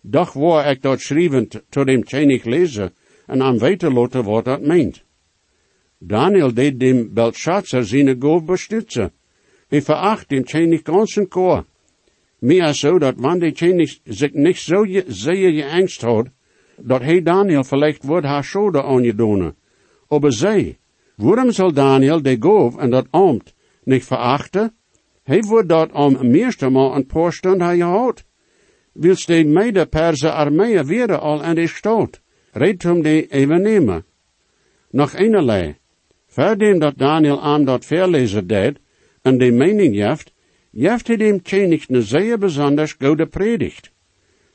Doch 0.00 0.32
waar 0.32 0.70
ik 0.70 0.82
dat 0.82 1.00
schrijven 1.00 1.48
tot 1.68 1.86
dem 1.86 2.04
tjenig 2.04 2.44
lezen, 2.44 2.94
en 3.26 3.42
aan 3.42 3.58
weten 3.58 3.92
laten 3.92 4.24
wat 4.24 4.44
dat 4.44 4.60
meent. 4.60 5.03
Daniel 5.98 6.54
deed 6.54 6.80
dem 6.80 7.14
Belshazzar 7.14 7.84
zijn 7.84 8.16
goof 8.20 8.44
bestützen. 8.44 9.12
Hij 9.68 9.82
veracht 9.82 10.28
dem 10.28 10.44
tjenig 10.44 10.80
ganzen 10.82 11.28
koor. 11.28 11.64
Meer 12.38 12.74
zo 12.74 12.98
dat 12.98 13.14
wanneer 13.16 13.48
de 13.48 13.54
tjenig 13.54 13.98
zich 14.04 14.32
niet 14.32 14.58
zo 14.58 14.84
zeer 15.06 15.52
geangst 15.52 16.02
had, 16.02 16.28
dat 16.76 17.00
hij 17.00 17.22
Daniel 17.22 17.64
vielleicht 17.64 18.04
wordt 18.04 18.26
haar 18.26 18.44
schode 18.44 18.82
aangedonen. 18.82 19.54
Aber 20.08 20.32
zij, 20.32 20.78
waarom 21.16 21.50
zal 21.50 21.72
Daniel 21.72 22.22
de 22.22 22.36
goof 22.40 22.76
en 22.76 22.90
dat 22.90 23.06
ambt 23.10 23.54
niet 23.84 24.04
verachten? 24.04 24.72
Hij 25.22 25.40
wordt 25.40 25.68
dat 25.68 25.92
om 25.92 26.30
meeste 26.30 26.68
mal 26.68 26.94
een 26.94 27.06
paar 27.06 27.32
stunden. 27.32 28.14
Wilst 28.92 29.26
de 29.26 29.44
meide 29.44 29.86
Perse 29.86 30.30
armee 30.30 30.82
weer 30.82 31.18
al 31.18 31.42
en 31.42 31.54
de. 31.54 32.08
Red 32.52 32.84
om 32.84 33.02
die 33.02 33.26
even 33.26 33.62
nemen. 33.62 34.04
Nog 34.90 35.12
eenerlei. 35.12 35.76
Verdem 36.34 36.78
dat 36.78 36.98
Daniel 36.98 37.42
aan 37.42 37.64
dat 37.64 37.84
verlezen 37.84 38.46
deed, 38.46 38.78
en 39.22 39.38
de 39.38 39.52
mening 39.52 39.94
jeft, 39.94 40.32
jeft 40.70 41.06
hij 41.06 41.16
dem 41.16 41.42
tjenig 41.42 41.88
ne 41.88 42.02
zeer 42.02 42.38
besonders 42.38 42.92
goede 42.92 43.26
predigt. 43.26 43.90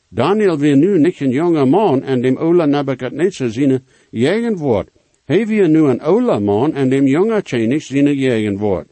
Daniel 0.10 0.58
weer 0.58 0.78
nu 0.78 1.00
niet 1.00 1.20
een 1.20 1.32
jonge 1.32 1.66
man 1.66 2.04
en 2.04 2.22
dem 2.22 2.38
Ola 2.38 2.66
Nebuchadnezzar 2.66 3.50
zijn 3.50 3.86
jegen 4.10 4.58
woord. 4.58 4.90
Hij 5.26 5.48
weer 5.48 5.70
nu 5.70 5.80
een 5.80 6.02
Ola 6.02 6.40
man 6.40 6.74
en 6.74 6.90
dem 6.90 7.06
jonge 7.06 7.42
tjenig 7.42 7.84
zijn 7.84 8.16
jegen 8.16 8.58
woord. 8.58 8.88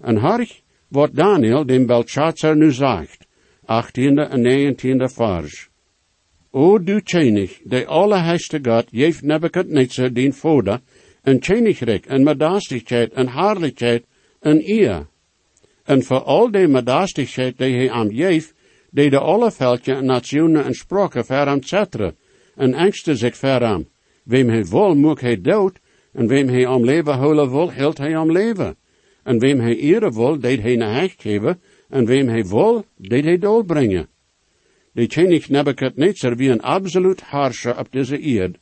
En 0.00 0.16
harch 0.16 0.60
wat 0.88 1.14
Daniel 1.14 1.66
dem 1.66 1.86
Belshazzar 1.86 2.56
nu 2.56 2.72
zegt. 2.72 3.26
18e 3.62 4.28
en 4.30 4.42
19e 4.42 5.14
vers. 5.14 5.68
O 6.52 6.78
du 6.78 7.00
tjenig, 7.00 7.60
de 7.64 7.86
allerheiste 7.86 8.58
God, 8.62 8.88
geeft 8.90 9.22
Nebuchadnezzar 9.22 10.12
den 10.12 10.32
vader, 10.32 10.80
een 11.22 11.40
tjenigrik, 11.40 12.06
een 12.06 12.22
medastigheid, 12.22 13.10
een 13.14 13.28
haarlijkheid, 13.28 14.04
een 14.40 14.62
eer. 14.64 15.06
En 15.84 16.02
voor 16.02 16.22
al 16.22 16.50
die 16.50 16.68
medastigheid 16.68 17.58
die 17.58 17.74
hij 17.74 17.90
aan 17.90 18.14
geeft, 18.14 18.54
die 18.90 19.10
de 19.10 19.18
alle 19.18 19.50
veldje, 19.50 20.00
nationen 20.00 20.64
en 20.64 20.74
spraken 20.74 21.24
ver 21.24 21.46
aan 21.46 21.64
zetteren, 21.64 22.16
en 22.54 22.74
angsten 22.74 23.16
zich 23.16 23.36
ver 23.36 23.64
aan. 23.64 23.88
Wem 24.24 24.48
hij 24.48 24.64
wil, 24.64 24.94
moet 24.94 25.20
hij 25.20 25.40
dood, 25.40 25.78
En 26.12 26.26
wem 26.26 26.48
hij 26.48 26.66
om 26.66 26.84
leven 26.84 27.14
houden 27.14 27.50
wil, 27.50 27.72
hield 27.72 27.98
hij 27.98 28.16
om 28.16 28.32
leven. 28.32 28.76
En 29.22 29.38
wem 29.38 29.60
hij 29.60 29.76
eren 29.76 30.12
wil, 30.12 30.40
deed 30.40 30.60
hij 30.60 30.76
naar 30.76 31.00
hecht 31.00 31.22
geven. 31.22 31.60
En 31.88 32.06
wem 32.06 32.28
hij 32.28 32.44
wil, 32.46 32.84
deed 32.96 33.24
hij 33.24 33.38
doodbrengen. 33.38 34.08
De 34.92 35.06
König 35.06 35.48
Nebuchadnezzar 35.48 36.36
wie 36.36 36.50
een 36.50 36.62
absoluut 36.62 37.20
harscher 37.20 37.78
op 37.78 37.92
deze 37.92 38.18
eerd. 38.18 38.58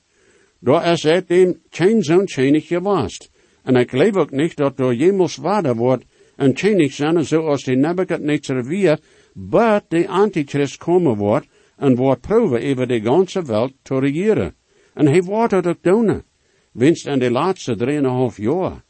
Daar 0.61 0.93
is 0.93 1.03
het 1.03 1.29
dem 1.29 1.61
geen 1.71 2.03
zo'n 2.03 2.27
König 2.27 2.67
geweest. 2.67 3.31
En 3.63 3.77
ik 3.77 3.91
geloof 3.91 4.17
ook 4.17 4.31
niet 4.31 4.57
dat 4.57 4.77
door 4.77 4.95
jemals 4.95 5.37
waarde 5.37 5.75
wordt 5.75 6.05
een 6.37 6.55
König 6.55 6.93
zijn 6.93 7.25
zoals 7.25 7.65
de 7.65 7.75
Nebuchadnezzar 7.75 8.65
weer, 8.65 8.99
but 9.33 9.83
de 9.89 10.09
Antichrist 10.09 10.77
komen 10.77 11.17
wordt 11.17 11.47
en 11.77 11.97
wordt 11.97 12.21
proeven 12.21 12.71
over 12.71 12.87
de 12.87 13.01
ganze 13.01 13.43
wereld 13.43 13.73
te 13.83 13.99
regeren. 13.99 14.55
En 14.95 15.07
hij 15.07 15.23
wordt 15.23 15.53
het 15.53 15.67
ook 15.67 15.83
doen. 15.83 16.23
Winst 16.73 17.07
in 17.07 17.19
de 17.19 17.31
laatste 17.31 17.77
drieënhalf 17.77 18.37
jaar. 18.37 18.85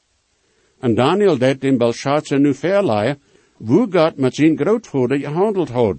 En 0.78 0.94
Daniel 0.94 1.38
deed 1.38 1.64
in 1.64 1.78
Belshazzar 1.78 2.40
nu 2.40 2.54
verleiden, 2.54 3.22
hoe 3.52 3.86
God 3.90 4.16
met 4.16 4.34
zijn 4.34 4.58
grootvader 4.58 5.18
gehandeld 5.18 5.68
had. 5.68 5.96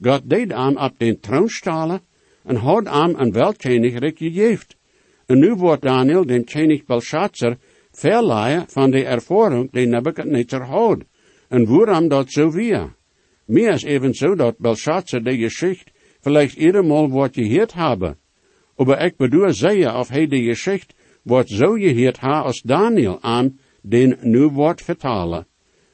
God 0.00 0.30
deed 0.30 0.52
hem 0.52 0.76
op 0.76 0.98
den 0.98 1.20
troon 1.20 1.48
stalen 1.48 2.00
en 2.44 2.56
had 2.56 2.88
hem 2.88 3.14
een 3.18 3.32
weltkenigrik 3.32 4.18
gegeven. 4.18 4.75
En 5.26 5.38
nu 5.38 5.54
wordt 5.54 5.82
Daniel 5.82 6.24
den 6.24 6.44
König 6.44 6.84
Belshazzar 6.86 7.56
verleiden 7.92 8.68
van 8.68 8.90
de 8.90 9.04
ervaring 9.04 9.72
die 9.72 9.86
Nebuchadnezzar 9.86 10.66
had. 10.66 11.04
En 11.48 11.66
waarom 11.66 12.08
dat 12.08 12.30
zo 12.30 12.50
weer? 12.50 12.94
Meer 13.44 13.72
is 13.72 13.82
even 13.82 14.14
zo 14.14 14.34
dat 14.34 14.58
Belshazzar 14.58 15.22
de 15.22 15.36
geschichte 15.36 15.92
vielleicht 16.20 16.56
eenmaal 16.56 17.10
wordt 17.10 17.34
gehoord 17.34 17.72
hebben. 17.72 18.16
Aber 18.76 19.00
ik 19.00 19.16
bedoel 19.16 19.52
zeggen 19.52 19.98
of 19.98 20.08
hij 20.08 20.26
de 20.26 20.42
geschichte 20.42 20.94
wordt 21.22 21.48
zo 21.50 21.72
gehoord 21.72 22.18
ha 22.18 22.40
als 22.40 22.62
Daniel 22.62 23.22
aan 23.22 23.58
den 23.82 24.18
nu 24.20 24.46
wordt 24.48 24.82
vertalen. 24.82 25.46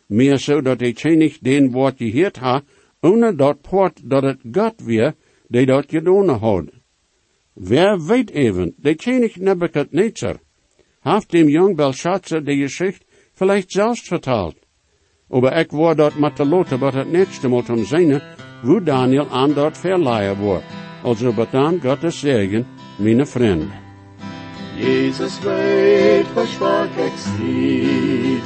Meer 0.06 0.38
zo 0.38 0.60
dat 0.60 0.78
de 0.78 0.92
König 0.92 1.38
den 1.38 1.70
wordt 1.70 1.96
gehoord 1.98 2.36
ha, 2.36 2.62
ohne 3.00 3.34
dat 3.34 3.60
poort 3.60 4.00
dat 4.04 4.22
het 4.22 4.40
God 4.52 4.74
weer, 4.84 5.14
die 5.48 5.66
dat 5.66 5.84
gedaan 5.88 6.28
had. 6.28 6.81
Wer 7.54 8.06
weet 8.06 8.30
even, 8.30 8.74
de 8.76 8.94
König 8.94 9.36
Nebuchadnezzar, 9.36 10.36
heeft 11.00 11.30
dem 11.30 11.48
jong 11.48 11.76
Belshazzar 11.76 12.44
de 12.44 12.56
geschichte 12.56 13.04
vielleicht 13.34 13.70
zelfs 13.70 14.08
vertaald. 14.08 14.56
Aber 15.30 15.56
ik 15.56 15.70
word 15.70 15.96
dat 15.96 16.18
met 16.18 16.36
de 16.36 16.44
lote 16.44 16.78
wat 16.78 16.94
het 16.94 17.10
netste 17.10 17.48
moet 17.48 17.70
om 17.70 17.84
zijn, 17.84 18.22
wo 18.62 18.82
Daniel 18.82 19.28
aan 19.30 19.52
dat 19.54 19.78
verleihen 19.78 20.38
wordt. 20.38 20.64
Also 21.02 21.32
betaan 21.32 21.80
Gottes 21.80 22.18
Segen, 22.18 22.66
meine 22.98 23.26
vriend. 23.26 23.70
Jesus 24.76 25.40
weet 25.40 26.26
versprach 26.34 26.96
ik 26.96 27.12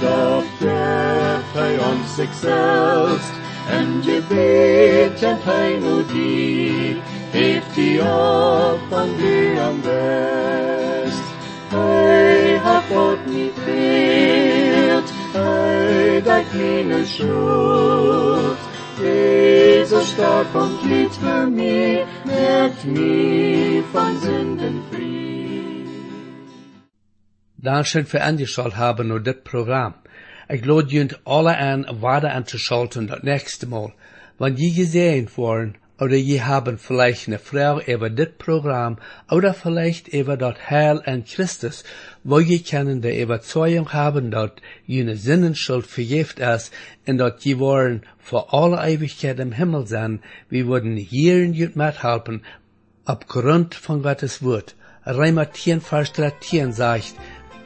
doch 0.00 0.44
treft 0.58 1.52
hij 1.52 1.78
ons 1.78 2.14
zichzelf. 2.14 3.44
En 3.70 4.02
je 4.02 4.22
weet 4.28 5.22
en 5.22 5.38
hij 5.40 5.78
die, 6.12 6.96
heeft 7.36 7.74
die 7.74 8.00
op 8.00 8.80
van 8.88 9.08
die 9.16 9.60
am 9.60 9.80
best. 9.80 11.24
Hij 11.68 12.58
hat 12.66 12.84
God 12.90 13.20
niet 13.26 13.56
veert, 13.64 15.10
hij 15.32 16.22
dat 16.22 16.44
keine 16.52 17.04
schuld. 17.04 18.58
Jesus 18.98 20.08
starb 20.12 20.54
und 20.54 20.76
litt 20.90 21.14
für 21.22 21.46
mich, 21.60 22.04
merkt 22.24 22.84
mich 22.84 23.84
von 23.92 24.12
Sünden 24.22 24.76
frei. 24.90 25.06
Dankeschön 27.58 28.06
für 28.06 28.22
angeschaut 28.22 28.76
haben 28.76 29.10
und 29.10 29.26
das 29.26 29.42
Programm. 29.44 29.94
Ich 30.48 30.64
lade 30.64 30.88
junt 30.94 31.20
alle 31.24 31.54
an, 31.58 31.86
weiter 32.00 32.32
anzuschalten 32.32 33.08
das 33.08 33.22
nächste 33.22 33.66
Mal. 33.66 33.92
Wenn 34.38 34.56
je 34.56 34.70
gesehen 34.70 35.28
worden, 35.36 35.76
oder 35.98 36.16
je 36.16 36.42
haben 36.42 36.78
vielleicht 36.78 37.26
eine 37.26 37.38
Frau 37.38 37.80
über 37.80 38.10
das 38.10 38.28
Programm, 38.38 38.98
oder 39.30 39.54
vielleicht 39.54 40.08
über 40.08 40.36
das 40.36 40.56
Heil 40.68 41.00
an 41.04 41.24
Christus, 41.24 41.84
wo 42.22 42.38
je 42.38 42.58
können 42.58 43.00
die 43.00 43.20
Überzeugung 43.20 43.92
haben, 43.92 44.30
dass 44.30 44.52
jene 44.86 45.16
Sinnenschuld 45.16 45.86
vergift 45.86 46.38
ist, 46.38 46.72
und 47.06 47.18
dass 47.18 47.42
je 47.44 47.58
wollen 47.58 48.02
vor 48.18 48.52
alle 48.52 48.78
Ewigkeit 48.86 49.38
im 49.40 49.52
Himmel 49.52 49.86
sein, 49.86 50.20
wir 50.50 50.66
würden 50.66 50.96
in 50.96 51.54
jut 51.54 51.76
mithelfen, 51.76 52.42
aufgrund 53.04 53.74
von 53.74 54.02
Gottes 54.02 54.42
Wort. 54.42 54.74
Reimer 55.04 55.52
10, 55.52 55.80
Vers 55.80 56.12
13 56.12 56.72
sagt, 56.72 57.14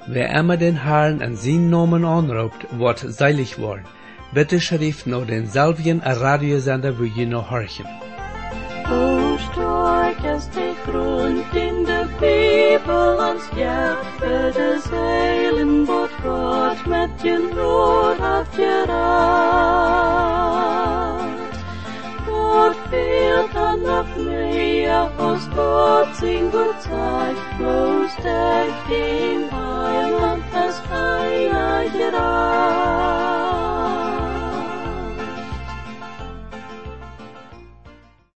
Wer 0.06 0.30
immer 0.30 0.56
den 0.56 0.82
Herrn 0.82 1.22
an 1.22 1.36
seinen 1.36 1.70
Namen 1.70 2.04
anruft, 2.04 2.66
wird 2.78 2.98
seilig 2.98 3.58
worden. 3.58 3.84
Bitte 4.32 4.60
schrift 4.60 5.06
noch 5.06 5.26
den 5.26 5.46
selben 5.46 6.00
Radiosender, 6.00 6.98
wo 6.98 7.04
je 7.04 7.26
noch 7.26 7.50
horchen 7.50 7.86
who 8.90 9.38
strike 9.38 10.24
as 10.24 10.48
they 10.48 10.74
grond 10.85 11.46
in 11.55 11.85
the 11.85 12.03
people 12.18 13.20
and 13.26 13.40
scatter 13.40 14.50
the 14.50 15.59
in 15.61 15.85
bot 15.87 16.11
God 16.24 16.79
met 16.88 17.11
jen 17.22 17.44
rood 17.59 18.20
af 18.20 18.57
je 18.57 18.85
raad. 18.90 20.11
God 22.26 22.74
veelt 22.90 23.55
an 23.68 23.87
af 23.98 24.09
meia 24.26 25.00
aus 25.18 25.44
God 25.55 26.09
sing 26.18 26.50
gut 26.53 26.79
zeit, 26.83 27.38
wo 27.61 27.76
steigt 28.18 28.88
in 28.90 29.42
Heiland 29.55 30.42
das 30.53 30.76
Heilige 30.90 32.09
Raad. 32.12 33.29